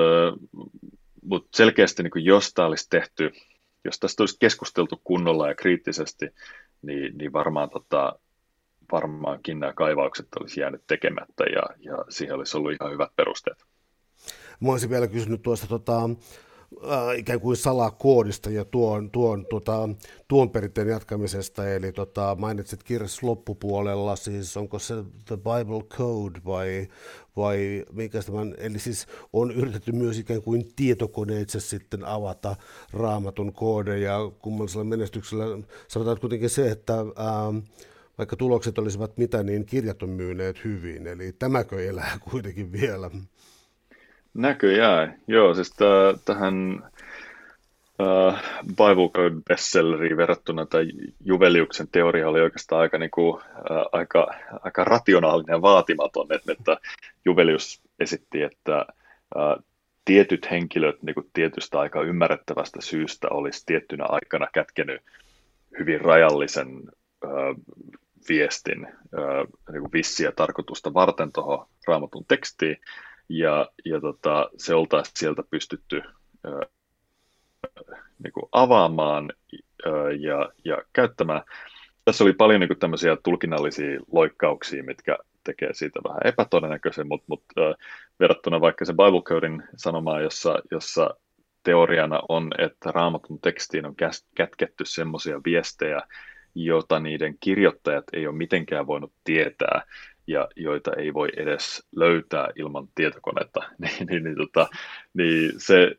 [1.22, 3.32] mut selkeästi, niin kuin jos tämä olisi tehty,
[3.84, 6.26] jos tästä olisi keskusteltu kunnolla ja kriittisesti,
[6.82, 8.18] niin, niin varmaan tota,
[8.92, 13.64] varmaankin nämä kaivaukset olisi jäänyt tekemättä ja, ja siihen olisi ollut ihan hyvät perusteet.
[14.60, 16.10] Mä olisin vielä kysynyt tuosta tota,
[16.82, 19.88] äh, ikään kuin salakoodista ja tuon, tuon, tota,
[20.28, 24.94] tuon perinteen jatkamisesta, eli tota, mainitsit kirjassa loppupuolella, siis onko se
[25.24, 26.88] The Bible Code vai,
[27.36, 32.56] vai mikä tämän, eli siis on yritetty myös ikään kuin tietokoneitse sitten avata
[32.92, 35.44] raamatun koodeja kummallisella menestyksellä.
[35.88, 37.58] Sanotaan kuitenkin se, että ähm,
[38.18, 43.10] vaikka tulokset olisivat mitä, niin kirjat on myyneet hyvin, eli tämäkö elää kuitenkin vielä?
[44.34, 46.82] Näköjään, joo, siis t- tähän
[47.98, 48.34] uh,
[48.66, 50.86] Bible Code bestselleriin verrattuna tai
[51.24, 53.42] Juveliuksen teoria oli oikeastaan aika, niin kuin, uh,
[53.92, 54.26] aika,
[54.62, 56.76] aika rationaalinen ja vaatimaton, että, että
[57.24, 58.86] Juvelius esitti, että
[59.36, 59.64] uh,
[60.04, 65.02] tietyt henkilöt niin kuin tietystä aika ymmärrettävästä syystä olisi tiettynä aikana kätkenyt
[65.78, 66.68] hyvin rajallisen
[67.24, 67.56] uh,
[68.28, 72.76] viestin uh, niin kuin vissiä tarkoitusta varten tuohon raamatun tekstiin,
[73.28, 76.02] ja, ja tota, se oltaisiin sieltä pystytty
[76.46, 76.60] ö,
[78.24, 79.32] niin kuin avaamaan
[79.86, 81.42] ö, ja, ja käyttämään.
[82.04, 87.60] Tässä oli paljon niin kuin tämmöisiä tulkinnallisia loikkauksia, mitkä tekee siitä vähän epätodennäköisen, mutta, mutta
[87.60, 87.74] ö,
[88.20, 91.14] verrattuna vaikka se Bible Codein sanomaan, jossa, jossa
[91.62, 93.94] teoriana on, että raamatun tekstiin on
[94.34, 96.00] kätketty semmoisia viestejä,
[96.54, 99.82] joita niiden kirjoittajat ei ole mitenkään voinut tietää,
[100.26, 104.68] ja joita ei voi edes löytää ilman tietokonetta, niin, niin, niin, tota,
[105.14, 105.94] niin se,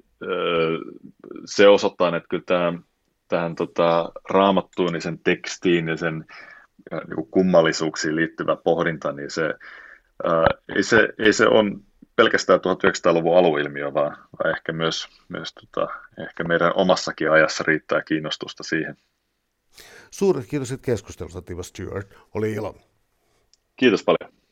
[1.46, 2.74] se osoittaa, että kyllä tämä,
[3.28, 6.26] tähän tota, raamattuun, niin sen tekstiin ja sen
[6.92, 9.54] niin kummallisuuksiin liittyvä pohdinta, niin se,
[10.24, 10.46] ää,
[10.76, 11.84] ei, se, ei se on
[12.16, 18.64] pelkästään 1900-luvun aluilmiö, vaan, vaan ehkä myös, myös tota, ehkä meidän omassakin ajassa riittää kiinnostusta
[18.64, 18.98] siihen.
[20.12, 22.14] Suuret kiitokset keskustelusta, Tiva Stewart.
[22.34, 22.76] Oli ilo.
[23.76, 24.45] Kiitos paljon.